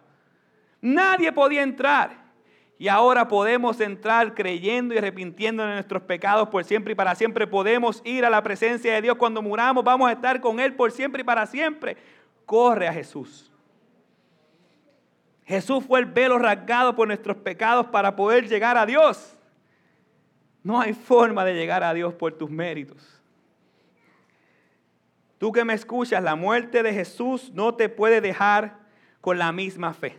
Nadie 0.82 1.32
podía 1.32 1.64
entrar. 1.64 2.20
Y 2.78 2.88
ahora 2.88 3.28
podemos 3.28 3.80
entrar 3.80 4.34
creyendo 4.34 4.96
y 4.96 4.98
arrepintiendo 4.98 5.64
de 5.64 5.74
nuestros 5.74 6.02
pecados 6.02 6.50
por 6.50 6.64
siempre 6.64 6.94
y 6.94 6.96
para 6.96 7.14
siempre. 7.14 7.46
Podemos 7.46 8.02
ir 8.04 8.26
a 8.26 8.30
la 8.30 8.42
presencia 8.42 8.96
de 8.96 9.04
Dios 9.04 9.18
cuando 9.18 9.42
muramos. 9.42 9.84
Vamos 9.84 10.10
a 10.10 10.14
estar 10.14 10.42
con 10.42 10.60
Él 10.60 10.74
por 10.74 10.92
siempre 10.92 11.22
y 11.22 11.24
para 11.24 11.46
siempre. 11.46 11.96
Corre 12.46 12.88
a 12.88 12.94
Jesús. 12.94 13.51
Jesús 15.46 15.84
fue 15.86 16.00
el 16.00 16.06
velo 16.06 16.38
rasgado 16.38 16.96
por 16.96 17.08
nuestros 17.08 17.38
pecados 17.38 17.88
para 17.88 18.16
poder 18.16 18.48
llegar 18.48 18.78
a 18.78 18.86
Dios. 18.86 19.36
No 20.64 20.80
hay 20.80 20.94
forma 20.94 21.44
de 21.44 21.56
llegar 21.56 21.84
a 21.84 21.94
Dios 21.94 22.14
por 22.14 22.34
tus 22.34 22.50
méritos. 22.50 23.22
Tú 25.38 25.52
que 25.52 25.66
me 25.66 25.74
escuchas, 25.74 26.24
la 26.24 26.36
muerte 26.36 26.84
de 26.84 26.94
Jesús 26.94 27.52
no 27.54 27.74
te 27.74 27.90
puede 27.90 28.22
dejar 28.22 28.78
con 29.22 29.40
la 29.40 29.52
misma 29.52 29.94
fe. 29.94 30.18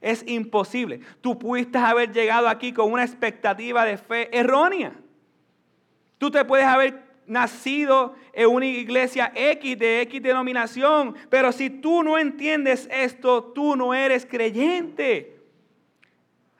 Es 0.00 0.26
imposible. 0.26 1.00
Tú 1.20 1.38
pudiste 1.38 1.78
haber 1.78 2.12
llegado 2.12 2.48
aquí 2.48 2.72
con 2.72 2.90
una 2.90 3.04
expectativa 3.04 3.84
de 3.84 3.98
fe 3.98 4.36
errónea. 4.36 4.92
Tú 6.18 6.30
te 6.30 6.44
puedes 6.44 6.66
haber 6.66 7.05
nacido 7.26 8.14
en 8.32 8.48
una 8.48 8.66
iglesia 8.66 9.32
X 9.34 9.78
de 9.78 10.02
X 10.02 10.22
denominación, 10.22 11.14
pero 11.28 11.52
si 11.52 11.70
tú 11.70 12.02
no 12.02 12.18
entiendes 12.18 12.88
esto, 12.90 13.44
tú 13.44 13.76
no 13.76 13.94
eres 13.94 14.26
creyente. 14.26 15.36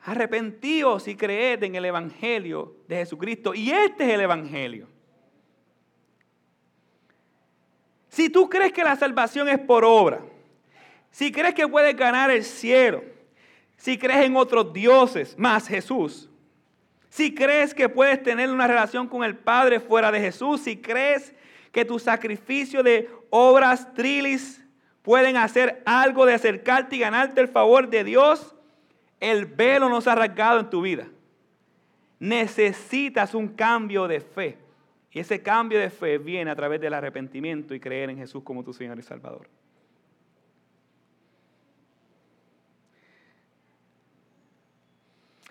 Arrepentíos 0.03 1.07
y 1.07 1.15
creed 1.15 1.63
en 1.63 1.75
el 1.75 1.85
Evangelio 1.85 2.75
de 2.87 2.97
Jesucristo. 2.97 3.53
Y 3.53 3.71
este 3.71 4.05
es 4.05 4.09
el 4.11 4.21
Evangelio. 4.21 4.87
Si 8.09 8.29
tú 8.29 8.49
crees 8.49 8.73
que 8.73 8.83
la 8.83 8.95
salvación 8.95 9.47
es 9.49 9.59
por 9.59 9.85
obra, 9.85 10.21
si 11.11 11.31
crees 11.31 11.53
que 11.53 11.67
puedes 11.67 11.95
ganar 11.95 12.31
el 12.31 12.43
cielo, 12.43 13.03
si 13.75 13.97
crees 13.97 14.25
en 14.25 14.35
otros 14.35 14.73
dioses 14.73 15.37
más 15.37 15.67
Jesús, 15.67 16.29
si 17.17 17.33
crees 17.33 17.73
que 17.73 17.89
puedes 17.89 18.21
tener 18.21 18.51
una 18.51 18.67
relación 18.67 19.07
con 19.07 19.23
el 19.23 19.35
Padre 19.35 19.79
fuera 19.79 20.11
de 20.11 20.19
Jesús, 20.19 20.61
si 20.61 20.77
crees 20.77 21.33
que 21.71 21.83
tu 21.83 21.97
sacrificio 21.97 22.83
de 22.83 23.09
obras 23.31 23.91
trilis 23.95 24.63
pueden 25.01 25.35
hacer 25.35 25.81
algo 25.83 26.27
de 26.27 26.35
acercarte 26.35 26.95
y 26.95 26.99
ganarte 26.99 27.41
el 27.41 27.47
favor 27.47 27.89
de 27.89 28.03
Dios, 28.03 28.55
el 29.19 29.47
velo 29.47 29.89
no 29.89 29.99
se 29.99 30.11
ha 30.11 30.15
rasgado 30.15 30.59
en 30.59 30.69
tu 30.69 30.81
vida. 30.81 31.07
Necesitas 32.19 33.33
un 33.33 33.47
cambio 33.47 34.07
de 34.07 34.19
fe. 34.19 34.59
Y 35.11 35.19
ese 35.19 35.41
cambio 35.41 35.79
de 35.79 35.89
fe 35.89 36.19
viene 36.19 36.51
a 36.51 36.55
través 36.55 36.79
del 36.79 36.93
arrepentimiento 36.93 37.73
y 37.73 37.79
creer 37.79 38.11
en 38.11 38.17
Jesús 38.17 38.43
como 38.43 38.63
tu 38.63 38.73
Señor 38.73 38.99
y 38.99 39.01
Salvador. 39.01 39.49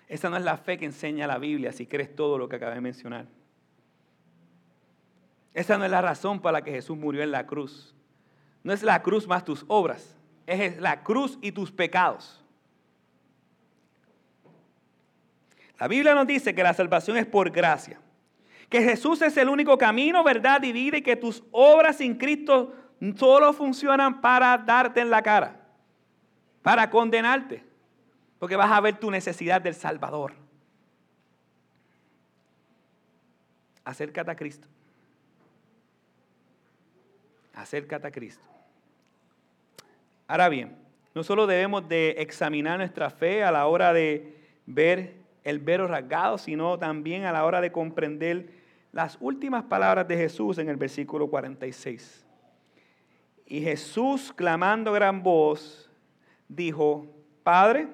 Esa 0.07 0.29
no 0.29 0.37
es 0.37 0.43
la 0.43 0.57
fe 0.57 0.77
que 0.77 0.85
enseña 0.85 1.27
la 1.27 1.37
Biblia 1.37 1.71
si 1.71 1.85
crees 1.85 2.15
todo 2.15 2.37
lo 2.37 2.47
que 2.47 2.55
acabé 2.55 2.75
de 2.75 2.81
mencionar. 2.81 3.27
Esa 5.53 5.77
no 5.77 5.85
es 5.85 5.91
la 5.91 6.01
razón 6.01 6.39
para 6.39 6.59
la 6.59 6.63
que 6.63 6.71
Jesús 6.71 6.97
murió 6.97 7.23
en 7.23 7.31
la 7.31 7.45
cruz. 7.45 7.95
No 8.63 8.73
es 8.73 8.83
la 8.83 9.01
cruz 9.01 9.27
más 9.27 9.43
tus 9.43 9.65
obras, 9.67 10.15
es 10.45 10.79
la 10.79 11.03
cruz 11.03 11.37
y 11.41 11.51
tus 11.51 11.71
pecados. 11.71 12.43
La 15.79 15.87
Biblia 15.87 16.15
nos 16.15 16.25
dice 16.25 16.55
que 16.55 16.63
la 16.63 16.73
salvación 16.73 17.17
es 17.17 17.25
por 17.25 17.51
gracia, 17.51 17.99
que 18.69 18.81
Jesús 18.81 19.21
es 19.21 19.35
el 19.37 19.49
único 19.49 19.77
camino, 19.77 20.23
verdad 20.23 20.63
y 20.63 20.71
vida 20.71 20.97
y 20.97 21.01
que 21.01 21.15
tus 21.15 21.43
obras 21.51 21.97
sin 21.97 22.15
Cristo 22.15 22.73
solo 23.15 23.53
funcionan 23.53 24.21
para 24.21 24.57
darte 24.57 25.01
en 25.01 25.09
la 25.09 25.21
cara, 25.21 25.59
para 26.61 26.89
condenarte. 26.89 27.66
Porque 28.39 28.55
vas 28.55 28.71
a 28.71 28.81
ver 28.81 28.99
tu 28.99 29.09
necesidad 29.09 29.61
del 29.61 29.73
Salvador. 29.73 30.33
Acércate 33.83 34.31
a 34.31 34.35
Cristo. 34.35 34.67
Acércate 37.53 38.07
a 38.07 38.11
Cristo. 38.11 38.43
Ahora 40.27 40.49
bien, 40.49 40.77
no 41.15 41.23
solo 41.23 41.47
debemos 41.47 41.87
de 41.87 42.11
examinar 42.19 42.77
nuestra 42.77 43.09
fe 43.09 43.43
a 43.43 43.51
la 43.51 43.65
hora 43.65 43.93
de 43.93 44.37
ver 44.65 45.15
el 45.43 45.59
vero 45.59 45.87
rasgado, 45.87 46.37
sino 46.37 46.77
también 46.77 47.23
a 47.23 47.31
la 47.31 47.45
hora 47.45 47.61
de 47.61 47.71
comprender 47.71 48.49
las 48.91 49.17
últimas 49.21 49.63
palabras 49.63 50.07
de 50.07 50.17
Jesús 50.17 50.57
en 50.57 50.69
el 50.69 50.75
versículo 50.75 51.29
46. 51.29 52.25
Y 53.45 53.61
Jesús, 53.61 54.33
clamando 54.33 54.91
gran 54.91 55.23
voz, 55.23 55.89
dijo, 56.49 57.07
Padre, 57.43 57.87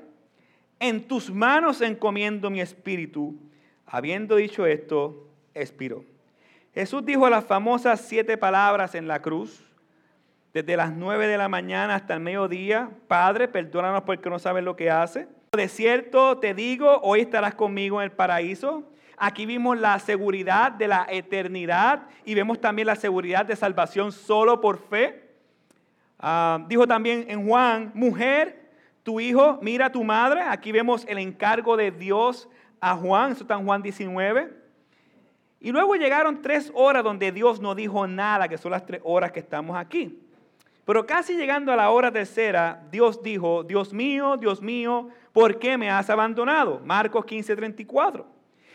en 0.83 1.07
tus 1.07 1.31
manos 1.31 1.79
encomiendo 1.79 2.49
mi 2.49 2.59
espíritu. 2.59 3.35
Habiendo 3.85 4.35
dicho 4.35 4.65
esto, 4.65 5.29
expiró. 5.53 6.03
Jesús 6.73 7.05
dijo 7.05 7.29
las 7.29 7.45
famosas 7.45 8.01
siete 8.01 8.37
palabras 8.37 8.93
en 8.93 9.07
la 9.07 9.21
cruz, 9.21 9.63
desde 10.53 10.75
las 10.75 10.91
nueve 10.91 11.27
de 11.27 11.37
la 11.37 11.47
mañana 11.47 11.95
hasta 11.95 12.15
el 12.15 12.19
mediodía, 12.19 12.89
Padre, 13.07 13.47
perdónanos 13.47 14.03
porque 14.03 14.29
no 14.29 14.39
sabes 14.39 14.63
lo 14.65 14.75
que 14.75 14.91
hace. 14.91 15.27
De 15.53 15.69
cierto 15.69 16.37
te 16.39 16.53
digo, 16.53 16.99
hoy 17.01 17.21
estarás 17.21 17.55
conmigo 17.55 18.01
en 18.01 18.05
el 18.05 18.11
paraíso. 18.11 18.83
Aquí 19.15 19.45
vimos 19.45 19.79
la 19.79 19.97
seguridad 19.99 20.73
de 20.73 20.89
la 20.89 21.07
eternidad 21.09 22.07
y 22.25 22.33
vemos 22.33 22.59
también 22.59 22.87
la 22.87 22.97
seguridad 22.97 23.45
de 23.45 23.55
salvación 23.55 24.11
solo 24.11 24.59
por 24.59 24.79
fe. 24.79 25.29
Ah, 26.19 26.65
dijo 26.67 26.85
también 26.85 27.25
en 27.29 27.47
Juan, 27.47 27.91
mujer, 27.93 28.62
tu 29.03 29.19
hijo, 29.19 29.59
mira 29.61 29.87
a 29.87 29.91
tu 29.91 30.03
madre. 30.03 30.41
Aquí 30.41 30.71
vemos 30.71 31.05
el 31.07 31.17
encargo 31.17 31.77
de 31.77 31.91
Dios 31.91 32.49
a 32.79 32.95
Juan, 32.95 33.31
eso 33.31 33.43
está 33.43 33.55
en 33.55 33.65
Juan 33.65 33.81
19. 33.81 34.63
Y 35.59 35.71
luego 35.71 35.95
llegaron 35.95 36.41
tres 36.41 36.71
horas 36.75 37.03
donde 37.03 37.31
Dios 37.31 37.61
no 37.61 37.75
dijo 37.75 38.07
nada, 38.07 38.49
que 38.49 38.57
son 38.57 38.71
las 38.71 38.85
tres 38.85 39.01
horas 39.03 39.31
que 39.31 39.39
estamos 39.39 39.77
aquí. 39.77 40.19
Pero 40.85 41.05
casi 41.05 41.35
llegando 41.37 41.71
a 41.71 41.77
la 41.77 41.89
hora 41.89 42.11
tercera, 42.11 42.83
Dios 42.91 43.23
dijo, 43.23 43.63
Dios 43.63 43.93
mío, 43.93 44.35
Dios 44.35 44.61
mío, 44.61 45.07
¿por 45.31 45.59
qué 45.59 45.77
me 45.77 45.89
has 45.89 46.09
abandonado? 46.09 46.81
Marcos 46.83 47.23
15, 47.23 47.55
34. 47.55 48.25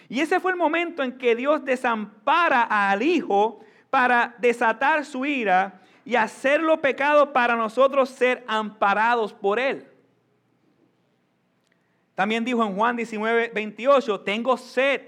Y 0.09 0.21
ese 0.21 0.41
fue 0.41 0.53
el 0.53 0.57
momento 0.57 1.03
en 1.03 1.19
que 1.19 1.37
Dios 1.37 1.63
desampara 1.65 2.63
al 2.63 3.03
Hijo 3.03 3.61
para 3.91 4.35
desatar 4.39 5.05
su 5.05 5.27
ira 5.27 5.83
y 6.07 6.17
hacerlo 6.17 6.81
pecado 6.81 7.35
para 7.35 7.55
nosotros 7.57 8.09
ser 8.09 8.43
amparados 8.47 9.35
por 9.35 9.59
Él. 9.59 9.88
También 12.19 12.45
dijo 12.45 12.65
en 12.65 12.75
Juan 12.75 12.97
19, 12.97 13.53
28, 13.55 14.23
tengo 14.23 14.57
sed. 14.57 15.03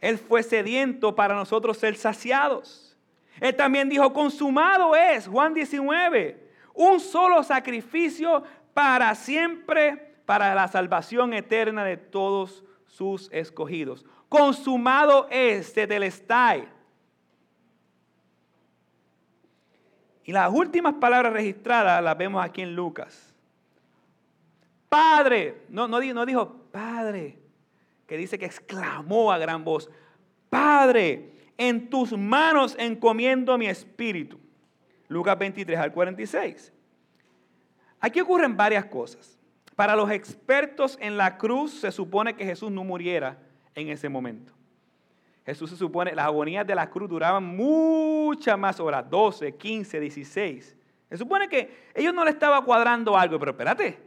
Él 0.00 0.18
fue 0.18 0.44
sediento 0.44 1.16
para 1.16 1.34
nosotros 1.34 1.78
ser 1.78 1.96
saciados. 1.96 2.96
Él 3.40 3.56
también 3.56 3.88
dijo, 3.88 4.12
consumado 4.12 4.94
es, 4.94 5.26
Juan 5.26 5.52
19, 5.52 6.48
un 6.74 7.00
solo 7.00 7.42
sacrificio 7.42 8.44
para 8.72 9.12
siempre, 9.16 10.14
para 10.24 10.54
la 10.54 10.68
salvación 10.68 11.32
eterna 11.32 11.82
de 11.82 11.96
todos 11.96 12.62
sus 12.86 13.28
escogidos. 13.32 14.06
Consumado 14.28 15.26
es, 15.28 15.72
Tetelestai. 15.72 16.68
Y 20.22 20.30
las 20.30 20.52
últimas 20.52 20.94
palabras 20.94 21.32
registradas 21.32 22.00
las 22.00 22.16
vemos 22.16 22.44
aquí 22.44 22.62
en 22.62 22.76
Lucas. 22.76 23.25
Padre, 24.88 25.62
no, 25.68 25.88
no, 25.88 26.00
no 26.00 26.26
dijo 26.26 26.56
Padre, 26.70 27.38
que 28.06 28.16
dice 28.16 28.38
que 28.38 28.46
exclamó 28.46 29.32
a 29.32 29.38
gran 29.38 29.64
voz, 29.64 29.90
Padre, 30.48 31.32
en 31.58 31.88
tus 31.88 32.16
manos 32.16 32.76
encomiendo 32.78 33.56
mi 33.58 33.66
espíritu. 33.66 34.38
Lucas 35.08 35.38
23 35.38 35.78
al 35.78 35.92
46. 35.92 36.72
Aquí 38.00 38.20
ocurren 38.20 38.56
varias 38.56 38.84
cosas. 38.86 39.38
Para 39.74 39.94
los 39.94 40.10
expertos 40.10 40.96
en 41.00 41.16
la 41.16 41.36
cruz 41.36 41.80
se 41.80 41.92
supone 41.92 42.34
que 42.34 42.44
Jesús 42.44 42.70
no 42.70 42.84
muriera 42.84 43.38
en 43.74 43.88
ese 43.88 44.08
momento. 44.08 44.52
Jesús 45.44 45.70
se 45.70 45.76
supone, 45.76 46.14
las 46.14 46.26
agonías 46.26 46.66
de 46.66 46.74
la 46.74 46.90
cruz 46.90 47.08
duraban 47.08 47.44
muchas 47.44 48.58
más 48.58 48.80
horas, 48.80 49.08
12, 49.08 49.54
15, 49.54 50.00
16. 50.00 50.76
Se 51.08 51.16
supone 51.16 51.48
que 51.48 51.90
ellos 51.94 52.12
no 52.12 52.24
le 52.24 52.30
estaba 52.30 52.64
cuadrando 52.64 53.16
algo, 53.16 53.38
pero 53.38 53.52
espérate, 53.52 54.05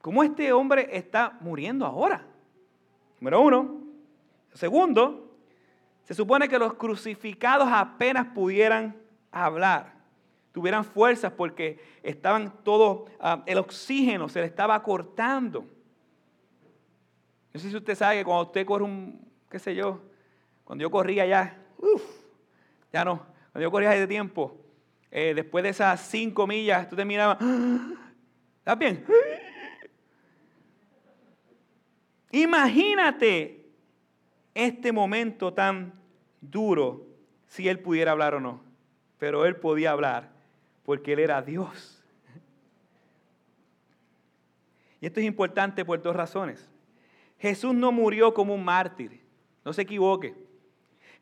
¿Cómo 0.00 0.22
este 0.22 0.52
hombre 0.52 0.88
está 0.92 1.36
muriendo 1.40 1.84
ahora? 1.84 2.24
Número 3.20 3.40
uno. 3.40 3.80
Segundo, 4.54 5.36
se 6.04 6.14
supone 6.14 6.48
que 6.48 6.58
los 6.58 6.74
crucificados 6.74 7.68
apenas 7.70 8.28
pudieran 8.28 8.96
hablar, 9.30 9.92
tuvieran 10.52 10.84
fuerzas 10.84 11.32
porque 11.32 11.78
estaban 12.02 12.64
todos, 12.64 13.10
ah, 13.20 13.42
el 13.46 13.58
oxígeno 13.58 14.28
se 14.28 14.40
le 14.40 14.46
estaba 14.46 14.82
cortando. 14.82 15.66
No 17.52 17.60
sé 17.60 17.70
si 17.70 17.76
usted 17.76 17.94
sabe 17.94 18.16
que 18.18 18.24
cuando 18.24 18.44
usted 18.44 18.64
corre 18.64 18.84
un, 18.84 19.20
qué 19.50 19.58
sé 19.58 19.74
yo, 19.74 20.00
cuando 20.64 20.82
yo 20.82 20.90
corría 20.90 21.26
ya, 21.26 21.58
uff, 21.78 22.02
ya 22.92 23.04
no, 23.04 23.26
cuando 23.52 23.60
yo 23.60 23.70
corría 23.70 23.90
hace 23.90 24.06
tiempo, 24.06 24.56
eh, 25.10 25.32
después 25.34 25.62
de 25.62 25.70
esas 25.70 26.00
cinco 26.08 26.46
millas, 26.46 26.88
tú 26.88 26.96
te 26.96 27.04
mirabas. 27.04 27.38
¿estás 28.58 28.78
bien? 28.78 29.04
Imagínate 32.30 33.66
este 34.54 34.92
momento 34.92 35.52
tan 35.52 35.94
duro 36.40 37.06
si 37.46 37.68
él 37.68 37.80
pudiera 37.80 38.12
hablar 38.12 38.34
o 38.34 38.40
no. 38.40 38.60
Pero 39.18 39.46
él 39.46 39.56
podía 39.56 39.92
hablar 39.92 40.30
porque 40.84 41.12
él 41.12 41.20
era 41.20 41.42
Dios. 41.42 42.02
Y 45.00 45.06
esto 45.06 45.20
es 45.20 45.26
importante 45.26 45.84
por 45.84 46.00
dos 46.02 46.14
razones. 46.14 46.68
Jesús 47.38 47.74
no 47.74 47.92
murió 47.92 48.34
como 48.34 48.54
un 48.54 48.64
mártir, 48.64 49.20
no 49.64 49.72
se 49.72 49.82
equivoque. 49.82 50.34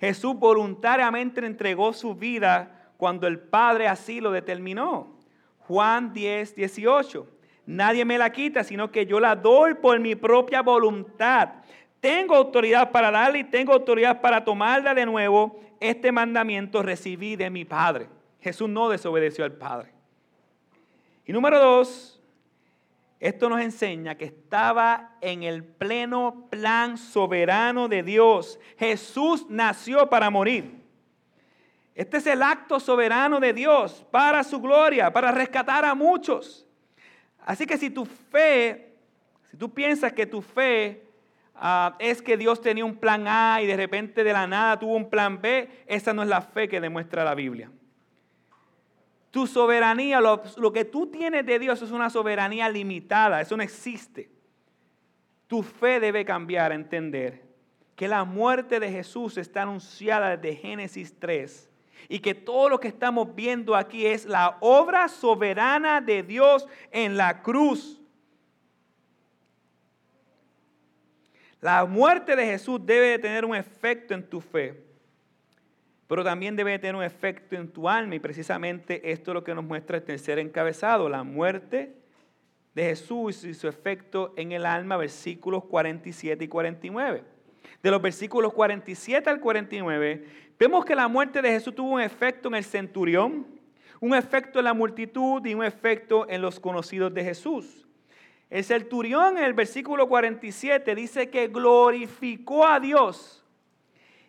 Jesús 0.01 0.35
voluntariamente 0.39 1.45
entregó 1.45 1.93
su 1.93 2.15
vida 2.15 2.91
cuando 2.97 3.27
el 3.27 3.39
Padre 3.39 3.89
así 3.89 4.21
lo 4.21 4.31
determinó. 4.31 5.15
Juan 5.61 6.13
10, 6.13 6.55
18. 6.55 7.36
Nadie 7.67 8.05
me 8.05 8.17
la 8.17 8.31
quita, 8.31 8.63
sino 8.63 8.91
que 8.93 9.07
yo 9.07 9.19
la 9.19 9.35
doy 9.35 9.75
por 9.75 9.99
mi 9.99 10.15
propia 10.15 10.63
voluntad. 10.63 11.51
Tengo 12.01 12.37
autoridad 12.37 12.93
para 12.93 13.11
darle 13.11 13.41
y 13.41 13.45
tengo 13.45 13.73
autoridad 13.73 14.21
para 14.21 14.45
tomarla 14.45 14.95
de 14.95 15.05
nuevo. 15.05 15.61
Este 15.81 16.13
mandamiento 16.13 16.83
recibí 16.83 17.35
de 17.35 17.51
mi 17.51 17.65
Padre. 17.65 18.09
Jesús 18.41 18.69
no 18.69 18.89
desobedeció 18.89 19.45
al 19.45 19.53
Padre. 19.53 19.93
Y 21.25 21.33
número 21.33 21.59
dos, 21.59 22.23
esto 23.19 23.49
nos 23.49 23.61
enseña 23.61 24.15
que 24.15 24.27
estaba 24.27 25.17
en 25.21 25.43
el 25.43 25.65
pleno 25.65 26.47
plan 26.51 26.97
soberano 26.97 27.89
de 27.89 28.05
Dios. 28.05 28.61
Jesús 28.79 29.47
nació 29.49 30.09
para 30.09 30.31
morir. 30.31 30.85
Este 31.97 32.19
es 32.19 32.27
el 32.27 32.43
acto 32.43 32.79
soberano 32.79 33.41
de 33.41 33.55
Dios 33.55 34.07
para 34.11 34.45
su 34.45 34.61
gloria, 34.61 35.13
para 35.13 35.33
rescatar 35.33 35.85
a 35.85 35.95
muchos. 35.95 36.66
Así 37.47 37.65
que 37.65 37.79
si 37.79 37.91
tu 37.91 38.05
fe, 38.05 38.93
si 39.51 39.57
tú 39.57 39.73
piensas 39.73 40.13
que 40.13 40.27
tu 40.27 40.43
fe 40.43 41.07
ah, 41.55 41.97
es 42.01 42.21
que 42.21 42.37
Dios 42.37 42.61
tenía 42.61 42.85
un 42.85 42.97
plan 42.97 43.27
A 43.29 43.63
y 43.63 43.67
de 43.67 43.77
repente 43.77 44.25
de 44.25 44.33
la 44.33 44.49
nada 44.49 44.79
tuvo 44.79 44.97
un 44.97 45.09
plan 45.09 45.41
B, 45.41 45.71
esa 45.87 46.13
no 46.13 46.23
es 46.23 46.29
la 46.29 46.43
fe 46.43 46.69
que 46.69 46.81
demuestra 46.81 47.25
la 47.25 47.37
Biblia. 47.37 47.71
Tu 49.31 49.47
soberanía, 49.47 50.21
lo, 50.21 50.43
lo 50.57 50.73
que 50.73 50.85
tú 50.85 51.07
tienes 51.07 51.47
de 51.47 51.61
Dios 51.61 51.81
es 51.83 51.93
una 51.93 52.11
soberanía 52.11 52.69
limitada, 52.69 53.41
eso 53.41 53.57
no 53.57 53.63
existe. 53.63 54.29
Tu 55.47 55.63
fe 55.63 56.01
debe 56.01 56.25
cambiar 56.25 56.73
a 56.73 56.75
entender 56.75 57.45
que 57.95 58.09
la 58.09 58.25
muerte 58.25 58.81
de 58.81 58.91
Jesús 58.91 59.39
está 59.39 59.63
anunciada 59.63 60.37
desde 60.37 60.57
Génesis 60.57 61.15
3 61.21 61.71
y 62.09 62.21
que 62.21 62.35
todo 62.35 62.69
lo 62.69 62.81
que 62.81 62.89
estamos 62.89 63.35
viendo 63.35 63.75
aquí 63.75 64.07
es 64.07 64.27
la 64.27 64.59
obra 64.61 65.09
soberana 65.09 66.01
de 66.01 66.23
Dios 66.23 66.67
en 66.91 67.17
la 67.17 67.43
cruz. 67.43 68.01
La 71.61 71.85
muerte 71.85 72.37
de 72.37 72.47
Jesús 72.47 72.81
debe 72.85 73.09
de 73.09 73.19
tener 73.19 73.45
un 73.45 73.57
efecto 73.57 74.15
en 74.15 74.23
tu 74.23 74.41
fe, 74.41 74.85
pero 76.07 76.23
también 76.23 76.55
debe 76.55 76.73
de 76.73 76.79
tener 76.79 76.95
un 76.95 77.03
efecto 77.03 77.57
en 77.57 77.69
tu 77.69 77.89
alma 77.89 78.15
y 78.15 78.21
precisamente 78.21 79.11
esto 79.11 79.31
es 79.31 79.35
lo 79.35 79.45
que 79.45 79.55
nos 79.55 79.65
muestra 79.65 79.97
el 79.97 80.05
tercer 80.05 80.39
encabezado, 80.39 81.09
la 81.09 81.25
muerte 81.25 81.97
de 82.75 82.85
Jesús 82.85 83.43
y 83.43 83.55
su 83.55 83.69
efecto 83.69 84.35
en 84.37 84.53
el 84.53 84.67
alma, 84.67 84.99
versículos 84.99 85.65
47 85.65 86.45
y 86.45 86.49
49. 86.49 87.25
De 87.83 87.91
los 87.91 88.03
versículos 88.03 88.53
47 88.53 89.31
al 89.31 89.41
49 89.41 90.27
Vemos 90.59 90.85
que 90.85 90.95
la 90.95 91.09
muerte 91.09 91.43
de 91.43 91.51
Jesús 91.51 91.75
tuvo 91.75 91.95
un 91.95 92.01
efecto 92.01 92.49
en 92.49 92.55
el 92.55 92.65
centurión, 92.65 93.47
un 94.01 94.15
efecto 94.15 94.59
en 94.59 94.65
la 94.65 94.75
multitud 94.75 95.45
y 95.45 95.55
un 95.55 95.65
efecto 95.65 96.27
en 96.29 96.41
los 96.41 96.59
conocidos 96.59 97.13
de 97.13 97.25
Jesús. 97.25 97.87
El 98.49 98.65
centurión 98.65 99.37
en 99.37 99.45
el 99.45 99.53
versículo 99.53 100.09
47 100.09 100.95
dice 100.95 101.29
que 101.29 101.49
glorificó 101.49 102.67
a 102.67 102.81
Dios 102.81 103.45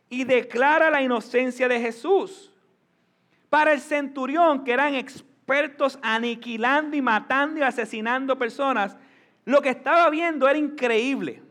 y 0.10 0.24
declara 0.24 0.90
la 0.90 1.02
inocencia 1.02 1.68
de 1.68 1.80
Jesús. 1.80 2.52
Para 3.50 3.72
el 3.72 3.80
centurión, 3.80 4.64
que 4.64 4.74
eran 4.74 4.96
expertos 4.96 5.98
aniquilando 6.02 6.98
y 6.98 7.02
matando 7.02 7.60
y 7.60 7.64
asesinando 7.64 8.38
personas, 8.38 8.98
lo 9.46 9.62
que 9.62 9.70
estaba 9.70 10.10
viendo 10.10 10.48
era 10.50 10.60
increíble. 10.60 11.42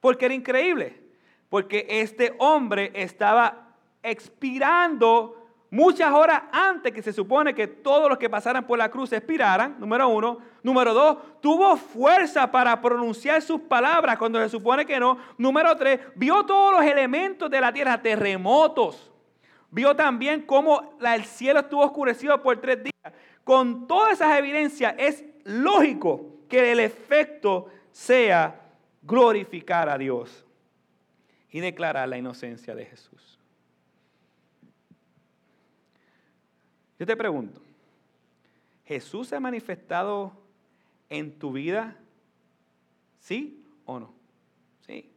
¿Por 0.00 0.16
qué 0.16 0.26
era 0.26 0.34
increíble? 0.34 1.07
Porque 1.48 1.86
este 1.88 2.34
hombre 2.38 2.92
estaba 2.94 3.68
expirando 4.02 5.34
muchas 5.70 6.12
horas 6.12 6.42
antes 6.52 6.92
que 6.92 7.02
se 7.02 7.12
supone 7.12 7.54
que 7.54 7.66
todos 7.66 8.08
los 8.08 8.18
que 8.18 8.30
pasaran 8.30 8.66
por 8.66 8.78
la 8.78 8.90
cruz 8.90 9.12
expiraran, 9.12 9.76
número 9.78 10.08
uno. 10.08 10.38
Número 10.62 10.92
dos, 10.92 11.18
tuvo 11.40 11.76
fuerza 11.76 12.50
para 12.50 12.80
pronunciar 12.80 13.40
sus 13.42 13.60
palabras 13.60 14.18
cuando 14.18 14.38
se 14.40 14.48
supone 14.48 14.84
que 14.84 15.00
no. 15.00 15.18
Número 15.36 15.74
tres, 15.76 16.00
vio 16.14 16.44
todos 16.44 16.72
los 16.72 16.82
elementos 16.82 17.50
de 17.50 17.60
la 17.60 17.72
tierra, 17.72 18.00
terremotos. 18.00 19.10
Vio 19.70 19.94
también 19.94 20.42
cómo 20.42 20.96
el 21.00 21.24
cielo 21.24 21.60
estuvo 21.60 21.84
oscurecido 21.84 22.42
por 22.42 22.58
tres 22.58 22.82
días. 22.82 23.14
Con 23.44 23.86
todas 23.86 24.14
esas 24.14 24.38
evidencias 24.38 24.94
es 24.98 25.24
lógico 25.44 26.26
que 26.48 26.72
el 26.72 26.80
efecto 26.80 27.68
sea 27.90 28.60
glorificar 29.02 29.88
a 29.88 29.98
Dios 29.98 30.44
y 31.50 31.60
declarar 31.60 32.08
la 32.08 32.18
inocencia 32.18 32.74
de 32.74 32.86
Jesús. 32.86 33.38
Yo 36.98 37.06
te 37.06 37.16
pregunto, 37.16 37.60
¿Jesús 38.88 39.28
se 39.28 39.36
ha 39.36 39.40
manifestado 39.40 40.32
en 41.10 41.38
tu 41.38 41.52
vida? 41.52 41.98
¿Sí 43.20 43.62
o 43.84 44.00
no? 44.00 44.14
Sí. 44.86 45.12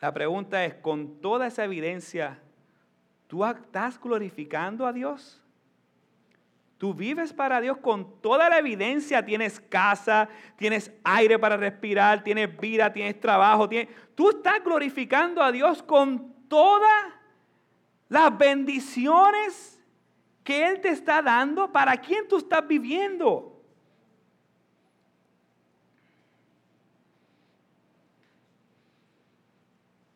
La 0.00 0.14
pregunta 0.14 0.64
es, 0.64 0.74
con 0.74 1.20
toda 1.20 1.48
esa 1.48 1.64
evidencia, 1.64 2.38
¿tú 3.26 3.44
estás 3.44 4.00
glorificando 4.00 4.86
a 4.86 4.92
Dios? 4.92 5.41
Tú 6.82 6.92
vives 6.92 7.32
para 7.32 7.60
Dios 7.60 7.76
con 7.76 8.20
toda 8.20 8.48
la 8.48 8.58
evidencia. 8.58 9.24
Tienes 9.24 9.60
casa, 9.60 10.28
tienes 10.56 10.90
aire 11.04 11.38
para 11.38 11.56
respirar, 11.56 12.24
tienes 12.24 12.58
vida, 12.58 12.92
tienes 12.92 13.20
trabajo. 13.20 13.68
Tú 14.16 14.30
estás 14.30 14.64
glorificando 14.64 15.40
a 15.40 15.52
Dios 15.52 15.80
con 15.80 16.34
todas 16.48 17.04
las 18.08 18.36
bendiciones 18.36 19.80
que 20.42 20.66
Él 20.66 20.80
te 20.80 20.88
está 20.88 21.22
dando. 21.22 21.70
¿Para 21.70 21.96
quién 21.98 22.26
tú 22.26 22.38
estás 22.38 22.66
viviendo? 22.66 23.62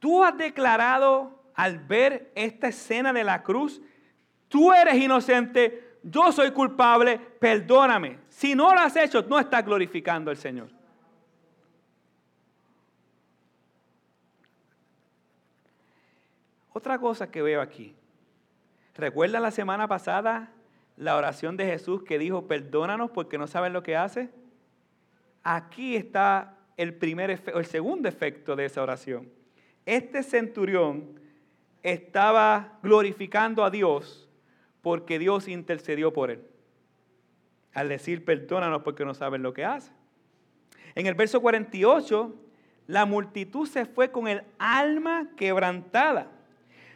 Tú 0.01 0.25
has 0.25 0.37
declarado 0.37 1.45
al 1.55 1.79
ver 1.79 2.33
esta 2.35 2.67
escena 2.67 3.13
de 3.13 3.23
la 3.23 3.45
cruz, 3.45 3.81
tú 4.49 4.73
eres 4.73 4.97
inocente, 4.97 5.86
yo 6.09 6.31
soy 6.31 6.53
culpable, 6.53 7.19
perdóname. 7.19 8.19
Si 8.29 8.55
no 8.55 8.73
lo 8.73 8.81
has 8.81 8.95
hecho, 8.95 9.23
no 9.23 9.41
estás 9.41 9.65
glorificando 9.65 10.31
al 10.31 10.37
Señor. 10.37 10.69
Otra 16.73 16.99
cosa 17.01 17.29
que 17.29 17.43
veo 17.43 17.61
aquí. 17.61 17.93
¿Recuerdan 18.95 19.43
la 19.43 19.51
semana 19.51 19.89
pasada 19.89 20.53
la 20.97 21.17
oración 21.17 21.57
de 21.57 21.67
Jesús 21.67 22.05
que 22.05 22.19
dijo, 22.19 22.47
perdónanos 22.47 23.11
porque 23.11 23.37
no 23.37 23.49
saben 23.49 23.73
lo 23.73 23.83
que 23.83 23.97
hace? 23.97 24.31
Aquí 25.43 25.97
está 25.97 26.55
el 26.77 26.95
primer 26.95 27.31
el 27.31 27.67
segundo 27.67 28.09
efecto 28.09 28.55
de 28.55 28.67
esa 28.67 28.81
oración. 28.81 29.29
Este 29.85 30.23
centurión 30.23 31.19
estaba 31.83 32.79
glorificando 32.83 33.65
a 33.65 33.71
Dios 33.71 34.26
porque 34.87 35.19
Dios 35.19 35.49
intercedió 35.49 36.13
por 36.13 36.31
él. 36.31 36.45
Al 37.75 37.89
decir, 37.89 38.25
perdónanos 38.25 38.83
porque 38.83 39.05
no 39.05 39.15
saben 39.15 39.43
lo 39.43 39.53
que 39.53 39.65
hace. 39.65 39.91
En 40.95 41.07
el 41.07 41.17
verso 41.17 41.41
48, 41.41 42.33
la 42.87 43.05
multitud 43.05 43.67
se 43.67 43.85
fue 43.85 44.13
con 44.13 44.29
el 44.29 44.45
alma 44.61 45.29
quebrantada. 45.37 46.31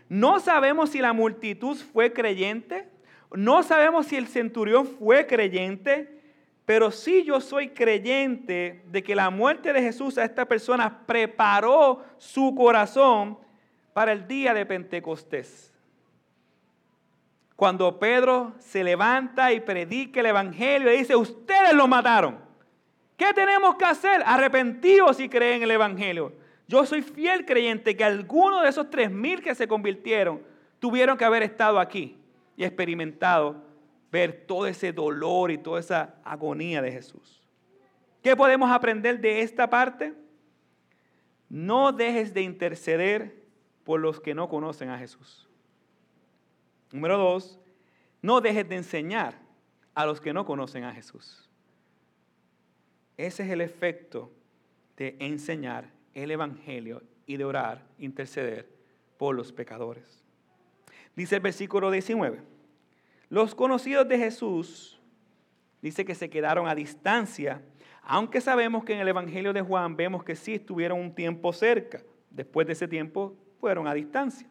No 0.08 0.38
sabemos 0.38 0.90
si 0.90 1.00
la 1.00 1.12
multitud 1.12 1.76
fue 1.92 2.12
creyente, 2.12 2.88
no 3.32 3.64
sabemos 3.64 4.06
si 4.06 4.14
el 4.14 4.28
centurión 4.28 4.86
fue 4.86 5.26
creyente, 5.26 6.22
pero 6.66 6.92
sí 6.92 7.24
yo 7.24 7.40
soy 7.40 7.70
creyente 7.70 8.84
de 8.86 9.02
que 9.02 9.16
la 9.16 9.30
muerte 9.30 9.72
de 9.72 9.82
Jesús 9.82 10.16
a 10.16 10.24
esta 10.24 10.46
persona 10.46 11.04
preparó 11.06 12.04
su 12.18 12.54
corazón 12.54 13.36
para 13.92 14.12
el 14.12 14.28
día 14.28 14.54
de 14.54 14.64
Pentecostés. 14.64 15.69
Cuando 17.60 17.98
Pedro 17.98 18.54
se 18.58 18.82
levanta 18.82 19.52
y 19.52 19.60
predica 19.60 20.20
el 20.20 20.24
Evangelio 20.24 20.90
y 20.90 20.96
dice, 20.96 21.14
ustedes 21.14 21.74
lo 21.74 21.86
mataron. 21.86 22.38
¿Qué 23.18 23.34
tenemos 23.34 23.74
que 23.74 23.84
hacer? 23.84 24.22
Arrepentidos 24.24 25.18
si 25.18 25.28
creen 25.28 25.62
el 25.62 25.70
Evangelio. 25.70 26.32
Yo 26.66 26.86
soy 26.86 27.02
fiel 27.02 27.44
creyente 27.44 27.94
que 27.94 28.02
algunos 28.02 28.62
de 28.62 28.70
esos 28.70 28.88
tres 28.88 29.10
mil 29.10 29.42
que 29.42 29.54
se 29.54 29.68
convirtieron 29.68 30.40
tuvieron 30.78 31.18
que 31.18 31.24
haber 31.26 31.42
estado 31.42 31.78
aquí 31.78 32.16
y 32.56 32.64
experimentado 32.64 33.62
ver 34.10 34.46
todo 34.46 34.66
ese 34.66 34.90
dolor 34.90 35.50
y 35.50 35.58
toda 35.58 35.80
esa 35.80 36.14
agonía 36.24 36.80
de 36.80 36.92
Jesús. 36.92 37.42
¿Qué 38.22 38.34
podemos 38.34 38.70
aprender 38.70 39.20
de 39.20 39.42
esta 39.42 39.68
parte? 39.68 40.14
No 41.50 41.92
dejes 41.92 42.32
de 42.32 42.40
interceder 42.40 43.44
por 43.84 44.00
los 44.00 44.18
que 44.18 44.34
no 44.34 44.48
conocen 44.48 44.88
a 44.88 44.96
Jesús. 44.96 45.49
Número 46.92 47.18
dos, 47.18 47.58
no 48.22 48.40
dejes 48.40 48.68
de 48.68 48.76
enseñar 48.76 49.38
a 49.94 50.06
los 50.06 50.20
que 50.20 50.32
no 50.32 50.44
conocen 50.44 50.84
a 50.84 50.92
Jesús. 50.92 51.48
Ese 53.16 53.44
es 53.44 53.50
el 53.50 53.60
efecto 53.60 54.30
de 54.96 55.16
enseñar 55.20 55.90
el 56.14 56.30
Evangelio 56.30 57.02
y 57.26 57.36
de 57.36 57.44
orar, 57.44 57.86
interceder 57.98 58.68
por 59.16 59.36
los 59.36 59.52
pecadores. 59.52 60.24
Dice 61.14 61.36
el 61.36 61.42
versículo 61.42 61.90
19, 61.90 62.40
los 63.28 63.54
conocidos 63.54 64.08
de 64.08 64.18
Jesús, 64.18 65.00
dice 65.82 66.04
que 66.04 66.14
se 66.14 66.28
quedaron 66.28 66.66
a 66.66 66.74
distancia, 66.74 67.62
aunque 68.02 68.40
sabemos 68.40 68.84
que 68.84 68.94
en 68.94 69.00
el 69.00 69.08
Evangelio 69.08 69.52
de 69.52 69.62
Juan 69.62 69.96
vemos 69.96 70.24
que 70.24 70.34
sí 70.34 70.54
estuvieron 70.54 70.98
un 70.98 71.14
tiempo 71.14 71.52
cerca, 71.52 72.02
después 72.30 72.66
de 72.66 72.72
ese 72.72 72.88
tiempo 72.88 73.36
fueron 73.60 73.86
a 73.86 73.94
distancia. 73.94 74.49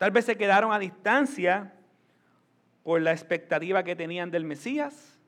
Tal 0.00 0.12
vez 0.12 0.24
se 0.24 0.34
quedaron 0.34 0.72
a 0.72 0.78
distancia 0.78 1.74
por 2.82 3.02
la 3.02 3.12
expectativa 3.12 3.84
que 3.84 3.94
tenían 3.94 4.30
del 4.30 4.46
Mesías. 4.46 5.20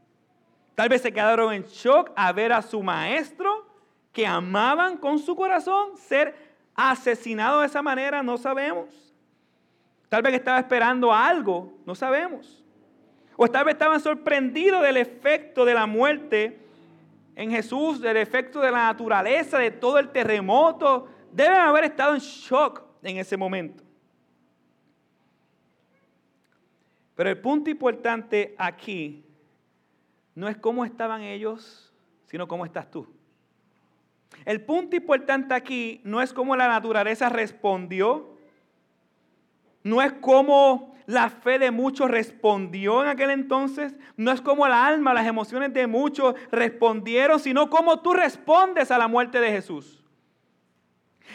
Tal 0.74 0.88
vez 0.88 1.02
se 1.02 1.12
quedaron 1.12 1.52
en 1.52 1.64
shock 1.64 2.10
a 2.16 2.32
ver 2.32 2.54
a 2.54 2.62
su 2.62 2.82
maestro 2.82 3.66
que 4.12 4.26
amaban 4.26 4.96
con 4.96 5.18
su 5.18 5.36
corazón 5.36 5.98
ser 5.98 6.34
asesinado 6.74 7.60
de 7.60 7.66
esa 7.66 7.82
manera, 7.82 8.22
no 8.22 8.38
sabemos. 8.38 9.14
Tal 10.08 10.22
vez 10.22 10.32
estaba 10.32 10.60
esperando 10.60 11.12
algo, 11.12 11.74
no 11.84 11.94
sabemos. 11.94 12.64
O 13.36 13.46
tal 13.48 13.66
vez 13.66 13.74
estaban 13.74 14.00
sorprendidos 14.00 14.80
del 14.80 14.96
efecto 14.96 15.66
de 15.66 15.74
la 15.74 15.84
muerte 15.84 16.58
en 17.36 17.50
Jesús, 17.50 18.00
del 18.00 18.16
efecto 18.16 18.58
de 18.60 18.70
la 18.70 18.84
naturaleza, 18.84 19.58
de 19.58 19.70
todo 19.70 19.98
el 19.98 20.08
terremoto. 20.08 21.10
Deben 21.30 21.58
haber 21.58 21.84
estado 21.84 22.14
en 22.14 22.20
shock 22.20 22.84
en 23.02 23.18
ese 23.18 23.36
momento. 23.36 23.91
Pero 27.22 27.30
el 27.30 27.38
punto 27.38 27.70
importante 27.70 28.52
aquí 28.58 29.24
no 30.34 30.48
es 30.48 30.56
cómo 30.56 30.84
estaban 30.84 31.22
ellos, 31.22 31.94
sino 32.26 32.48
cómo 32.48 32.64
estás 32.64 32.90
tú. 32.90 33.06
El 34.44 34.60
punto 34.62 34.96
importante 34.96 35.54
aquí 35.54 36.00
no 36.02 36.20
es 36.20 36.32
cómo 36.32 36.56
la 36.56 36.66
naturaleza 36.66 37.28
respondió, 37.28 38.36
no 39.84 40.02
es 40.02 40.14
cómo 40.14 40.96
la 41.06 41.30
fe 41.30 41.60
de 41.60 41.70
muchos 41.70 42.10
respondió 42.10 43.04
en 43.04 43.10
aquel 43.10 43.30
entonces, 43.30 43.94
no 44.16 44.32
es 44.32 44.40
cómo 44.40 44.66
la 44.66 44.84
alma, 44.84 45.14
las 45.14 45.28
emociones 45.28 45.72
de 45.72 45.86
muchos 45.86 46.34
respondieron, 46.50 47.38
sino 47.38 47.70
cómo 47.70 48.00
tú 48.00 48.14
respondes 48.14 48.90
a 48.90 48.98
la 48.98 49.06
muerte 49.06 49.38
de 49.38 49.52
Jesús. 49.52 50.01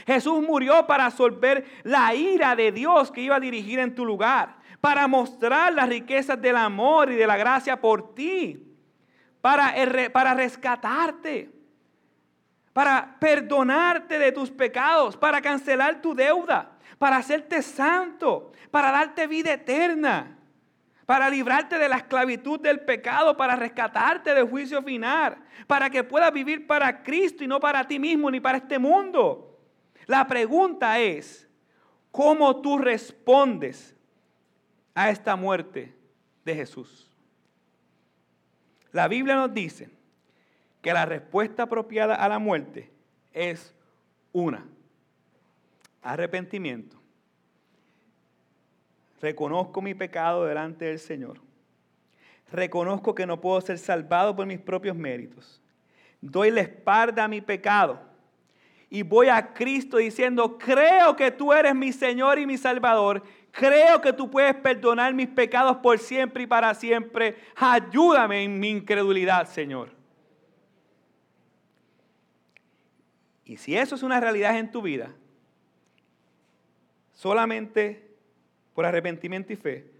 Jesús 0.05 0.41
murió 0.41 0.85
para 0.85 1.05
absolver 1.05 1.65
la 1.83 2.13
ira 2.13 2.55
de 2.55 2.71
Dios 2.71 3.11
que 3.11 3.21
iba 3.21 3.37
a 3.37 3.39
dirigir 3.39 3.79
en 3.79 3.95
tu 3.95 4.05
lugar 4.05 4.57
para 4.81 5.07
mostrar 5.07 5.73
las 5.73 5.89
riquezas 5.89 6.41
del 6.41 6.55
amor 6.55 7.11
y 7.11 7.15
de 7.15 7.27
la 7.27 7.37
gracia 7.37 7.79
por 7.79 8.13
ti, 8.13 8.63
para, 9.41 9.73
para 10.11 10.33
rescatarte, 10.33 11.51
para 12.73 13.17
perdonarte 13.19 14.19
de 14.19 14.31
tus 14.31 14.51
pecados, 14.51 15.17
para 15.17 15.41
cancelar 15.41 16.01
tu 16.01 16.13
deuda, 16.13 16.71
para 16.99 17.17
hacerte 17.17 17.61
santo, 17.61 18.51
para 18.71 18.91
darte 18.91 19.25
vida 19.27 19.53
eterna, 19.53 20.37
para 21.05 21.29
librarte 21.29 21.77
de 21.79 21.89
la 21.89 21.97
esclavitud 21.97 22.59
del 22.59 22.81
pecado, 22.81 23.35
para 23.35 23.55
rescatarte 23.55 24.33
del 24.33 24.47
juicio 24.47 24.83
final, 24.83 25.37
para 25.65 25.89
que 25.89 26.03
puedas 26.03 26.31
vivir 26.31 26.67
para 26.67 27.01
Cristo 27.01 27.43
y 27.43 27.47
no 27.47 27.59
para 27.59 27.87
ti 27.87 27.97
mismo 27.97 28.29
ni 28.29 28.39
para 28.39 28.57
este 28.57 28.77
mundo. 28.77 29.46
La 30.07 30.25
pregunta 30.25 30.99
es, 30.99 31.47
¿cómo 32.11 32.61
tú 32.61 32.79
respondes 32.79 33.95
a 34.97 35.11
esta 35.11 35.35
muerte 35.35 35.93
de 36.43 36.55
Jesús. 36.55 37.07
La 38.91 39.07
Biblia 39.07 39.35
nos 39.35 39.53
dice 39.53 39.91
que 40.81 40.91
la 40.91 41.05
respuesta 41.05 41.63
apropiada 41.63 42.15
a 42.15 42.27
la 42.27 42.39
muerte 42.39 42.89
es 43.31 43.75
una, 44.31 44.65
arrepentimiento. 46.01 46.97
reconozco 49.21 49.81
mi 49.81 49.93
pecado 49.93 50.45
delante 50.45 50.85
del 50.85 50.97
Señor. 50.97 51.41
Reconozco 52.51 53.13
que 53.13 53.27
no 53.27 53.39
puedo 53.39 53.61
ser 53.61 53.77
salvado 53.77 54.35
por 54.35 54.47
mis 54.47 54.59
propios 54.59 54.95
méritos. 54.95 55.61
Doy 56.21 56.49
la 56.49 56.61
espalda 56.61 57.25
a 57.25 57.27
mi 57.27 57.41
pecado 57.41 57.99
y 58.89 59.01
voy 59.01 59.27
a 59.27 59.53
Cristo 59.53 59.97
diciendo, 59.97 60.57
creo 60.57 61.15
que 61.15 61.31
tú 61.31 61.51
eres 61.51 61.75
mi 61.75 61.91
Señor 61.91 62.39
y 62.39 62.45
mi 62.45 62.57
Salvador. 62.57 63.21
Creo 63.51 63.99
que 64.01 64.13
tú 64.13 64.29
puedes 64.29 64.55
perdonar 64.55 65.13
mis 65.13 65.27
pecados 65.27 65.77
por 65.77 65.99
siempre 65.99 66.43
y 66.43 66.47
para 66.47 66.73
siempre. 66.73 67.37
Ayúdame 67.55 68.43
en 68.43 68.59
mi 68.59 68.69
incredulidad, 68.69 69.47
Señor. 69.47 69.89
Y 73.43 73.57
si 73.57 73.75
eso 73.75 73.95
es 73.95 74.03
una 74.03 74.19
realidad 74.19 74.57
en 74.57 74.71
tu 74.71 74.81
vida, 74.81 75.13
solamente 77.13 78.15
por 78.73 78.85
arrepentimiento 78.85 79.51
y 79.51 79.55
fe, 79.55 79.91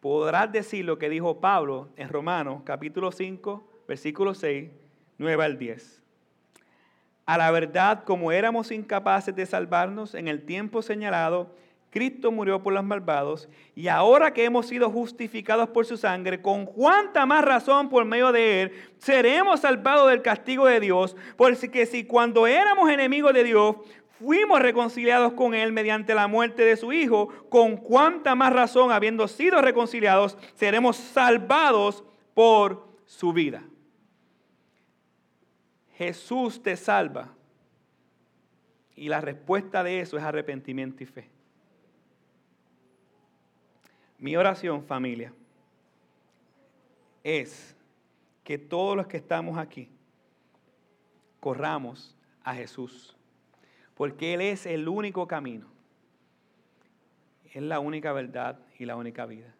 podrás 0.00 0.52
decir 0.52 0.84
lo 0.84 0.98
que 0.98 1.08
dijo 1.08 1.40
Pablo 1.40 1.88
en 1.96 2.08
Romanos 2.08 2.62
capítulo 2.64 3.10
5, 3.10 3.82
versículo 3.88 4.34
6, 4.34 4.70
9 5.18 5.44
al 5.44 5.58
10. 5.58 6.05
A 7.26 7.36
la 7.36 7.50
verdad, 7.50 8.04
como 8.04 8.30
éramos 8.30 8.70
incapaces 8.70 9.34
de 9.34 9.44
salvarnos 9.46 10.14
en 10.14 10.28
el 10.28 10.44
tiempo 10.44 10.80
señalado, 10.80 11.50
Cristo 11.90 12.30
murió 12.30 12.62
por 12.62 12.72
los 12.72 12.84
malvados 12.84 13.48
y 13.74 13.88
ahora 13.88 14.32
que 14.32 14.44
hemos 14.44 14.66
sido 14.66 14.90
justificados 14.90 15.70
por 15.70 15.86
su 15.86 15.96
sangre, 15.96 16.42
con 16.42 16.66
cuánta 16.66 17.26
más 17.26 17.44
razón 17.44 17.88
por 17.88 18.04
medio 18.04 18.32
de 18.32 18.62
él 18.62 18.72
seremos 18.98 19.60
salvados 19.60 20.10
del 20.10 20.22
castigo 20.22 20.66
de 20.66 20.78
Dios, 20.78 21.16
porque 21.36 21.86
si 21.86 22.04
cuando 22.04 22.46
éramos 22.46 22.90
enemigos 22.90 23.32
de 23.32 23.44
Dios 23.44 23.76
fuimos 24.18 24.60
reconciliados 24.60 25.32
con 25.32 25.54
Él 25.54 25.72
mediante 25.72 26.14
la 26.14 26.26
muerte 26.26 26.64
de 26.64 26.76
su 26.76 26.92
Hijo, 26.92 27.28
con 27.48 27.76
cuánta 27.76 28.34
más 28.34 28.52
razón, 28.52 28.92
habiendo 28.92 29.28
sido 29.28 29.60
reconciliados, 29.60 30.38
seremos 30.54 30.96
salvados 30.96 32.04
por 32.34 32.86
su 33.04 33.32
vida. 33.32 33.62
Jesús 35.96 36.62
te 36.62 36.76
salva. 36.76 37.32
Y 38.94 39.08
la 39.08 39.20
respuesta 39.20 39.82
de 39.82 40.00
eso 40.00 40.16
es 40.16 40.22
arrepentimiento 40.22 41.02
y 41.02 41.06
fe. 41.06 41.28
Mi 44.18 44.36
oración, 44.36 44.82
familia, 44.82 45.32
es 47.22 47.76
que 48.42 48.56
todos 48.56 48.96
los 48.96 49.06
que 49.06 49.18
estamos 49.18 49.58
aquí 49.58 49.90
corramos 51.40 52.16
a 52.42 52.54
Jesús 52.54 53.16
porque 53.96 54.34
Él 54.34 54.42
es 54.42 54.66
el 54.66 54.88
único 54.88 55.26
camino. 55.26 55.66
Es 57.52 57.62
la 57.62 57.80
única 57.80 58.12
verdad 58.12 58.60
y 58.78 58.84
la 58.84 58.94
única 58.94 59.24
vida. 59.24 59.52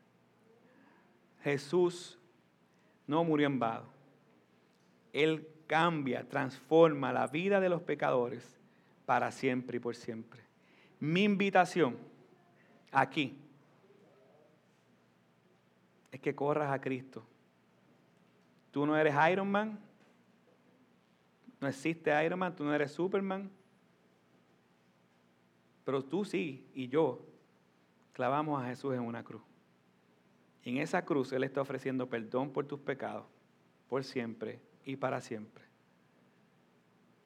Jesús 1.43 2.19
no 3.07 3.25
murió 3.25 3.47
en 3.47 3.59
vano. 3.59 3.87
Él 5.15 5.49
cambia, 5.67 6.29
transforma 6.29 7.13
la 7.13 7.27
vida 7.27 7.61
de 7.61 7.69
los 7.69 7.83
pecadores 7.83 8.57
para 9.05 9.31
siempre 9.31 9.77
y 9.77 9.81
por 9.81 9.95
siempre. 9.95 10.43
Mi 10.99 11.25
invitación 11.25 11.97
aquí 12.91 13.39
es 16.11 16.21
que 16.21 16.35
corras 16.35 16.73
a 16.73 16.81
Cristo. 16.81 17.25
Tú 18.71 18.87
no 18.87 18.97
eres 18.97 19.15
Iron 19.31 19.51
Man, 19.51 19.79
no 21.61 21.69
existe 21.69 22.25
Iron 22.25 22.39
Man, 22.39 22.55
tú 22.55 22.65
no 22.65 22.75
eres 22.75 22.93
Superman, 22.93 23.51
pero 25.85 26.05
tú 26.05 26.25
sí 26.25 26.69
y 26.75 26.89
yo 26.89 27.25
clavamos 28.13 28.63
a 28.63 28.67
Jesús 28.67 28.95
en 28.95 29.01
una 29.01 29.23
cruz. 29.23 29.43
Y 30.65 30.71
en 30.71 30.79
esa 30.79 31.05
cruz 31.05 31.33
Él 31.33 31.45
está 31.45 31.61
ofreciendo 31.61 32.09
perdón 32.09 32.51
por 32.51 32.67
tus 32.67 32.81
pecados, 32.81 33.25
por 33.89 34.03
siempre 34.03 34.61
y 34.87 34.97
para 34.97 35.21
siempre. 35.21 35.65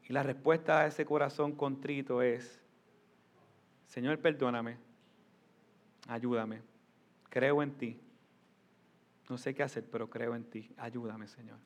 Y 0.08 0.12
la 0.12 0.24
respuesta 0.24 0.80
a 0.80 0.86
ese 0.88 1.04
corazón 1.04 1.52
contrito 1.52 2.20
es, 2.22 2.60
Señor, 3.86 4.18
perdóname, 4.18 4.76
ayúdame, 6.08 6.62
creo 7.28 7.62
en 7.62 7.72
ti. 7.72 8.00
No 9.28 9.38
sé 9.38 9.54
qué 9.54 9.62
hacer, 9.62 9.84
pero 9.84 10.10
creo 10.10 10.34
en 10.34 10.42
ti. 10.42 10.68
Ayúdame, 10.76 11.28
Señor. 11.28 11.58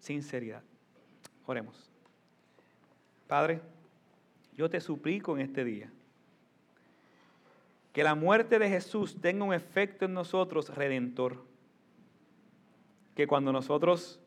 Sinceridad. 0.00 0.62
Oremos. 1.46 1.90
Padre, 3.26 3.62
yo 4.54 4.68
te 4.68 4.80
suplico 4.80 5.34
en 5.34 5.40
este 5.40 5.64
día 5.64 5.90
que 7.94 8.02
la 8.02 8.14
muerte 8.14 8.58
de 8.58 8.68
Jesús 8.68 9.18
tenga 9.20 9.44
un 9.44 9.54
efecto 9.54 10.04
en 10.04 10.12
nosotros 10.12 10.74
redentor. 10.74 11.42
Que 13.14 13.26
cuando 13.26 13.52
nosotros 13.52 14.20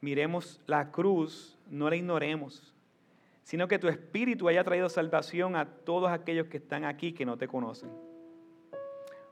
miremos 0.00 0.60
la 0.66 0.90
cruz, 0.90 1.58
no 1.68 1.90
la 1.90 1.96
ignoremos, 1.96 2.74
sino 3.42 3.68
que 3.68 3.78
tu 3.78 3.88
espíritu 3.88 4.48
haya 4.48 4.64
traído 4.64 4.88
salvación 4.88 5.56
a 5.56 5.66
todos 5.66 6.10
aquellos 6.10 6.46
que 6.46 6.58
están 6.58 6.84
aquí 6.84 7.12
que 7.12 7.26
no 7.26 7.36
te 7.36 7.48
conocen. 7.48 7.90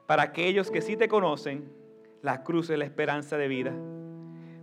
Para 0.07 0.23
aquellos 0.23 0.71
que 0.71 0.81
sí 0.81 0.97
te 0.97 1.09
conocen, 1.09 1.71
la 2.23 2.43
cruz 2.43 2.71
es 2.71 2.79
la 2.79 2.85
esperanza 2.85 3.37
de 3.37 3.49
vida. 3.49 3.73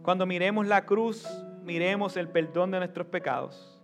Cuando 0.04 0.26
miremos 0.26 0.68
la 0.68 0.86
cruz, 0.86 1.26
miremos 1.64 2.18
el 2.18 2.28
perdón 2.28 2.72
de 2.72 2.80
nuestros 2.80 3.08
pecados. 3.08 3.82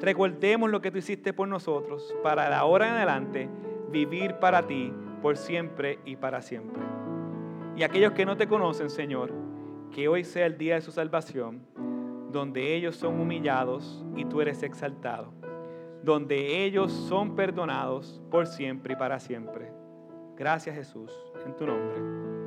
Recordemos 0.00 0.70
lo 0.70 0.80
que 0.80 0.90
tú 0.90 0.98
hiciste 0.98 1.32
por 1.32 1.48
nosotros 1.48 2.14
para 2.22 2.48
de 2.48 2.54
ahora 2.54 2.88
en 2.88 2.94
adelante 2.94 3.48
vivir 3.90 4.34
para 4.34 4.66
ti 4.66 4.92
por 5.20 5.36
siempre 5.36 5.98
y 6.04 6.16
para 6.16 6.40
siempre. 6.42 6.82
Y 7.76 7.82
aquellos 7.82 8.12
que 8.12 8.26
no 8.26 8.36
te 8.36 8.46
conocen, 8.46 8.90
Señor, 8.90 9.32
que 9.94 10.08
hoy 10.08 10.24
sea 10.24 10.46
el 10.46 10.58
día 10.58 10.74
de 10.74 10.80
su 10.80 10.92
salvación, 10.92 11.66
donde 12.30 12.74
ellos 12.74 12.96
son 12.96 13.20
humillados 13.20 14.04
y 14.16 14.24
tú 14.24 14.40
eres 14.40 14.62
exaltado, 14.62 15.32
donde 16.02 16.64
ellos 16.64 16.92
son 16.92 17.34
perdonados 17.34 18.20
por 18.30 18.46
siempre 18.46 18.94
y 18.94 18.96
para 18.96 19.18
siempre. 19.18 19.72
Gracias 20.36 20.76
Jesús, 20.76 21.12
en 21.44 21.56
tu 21.56 21.66
nombre. 21.66 22.37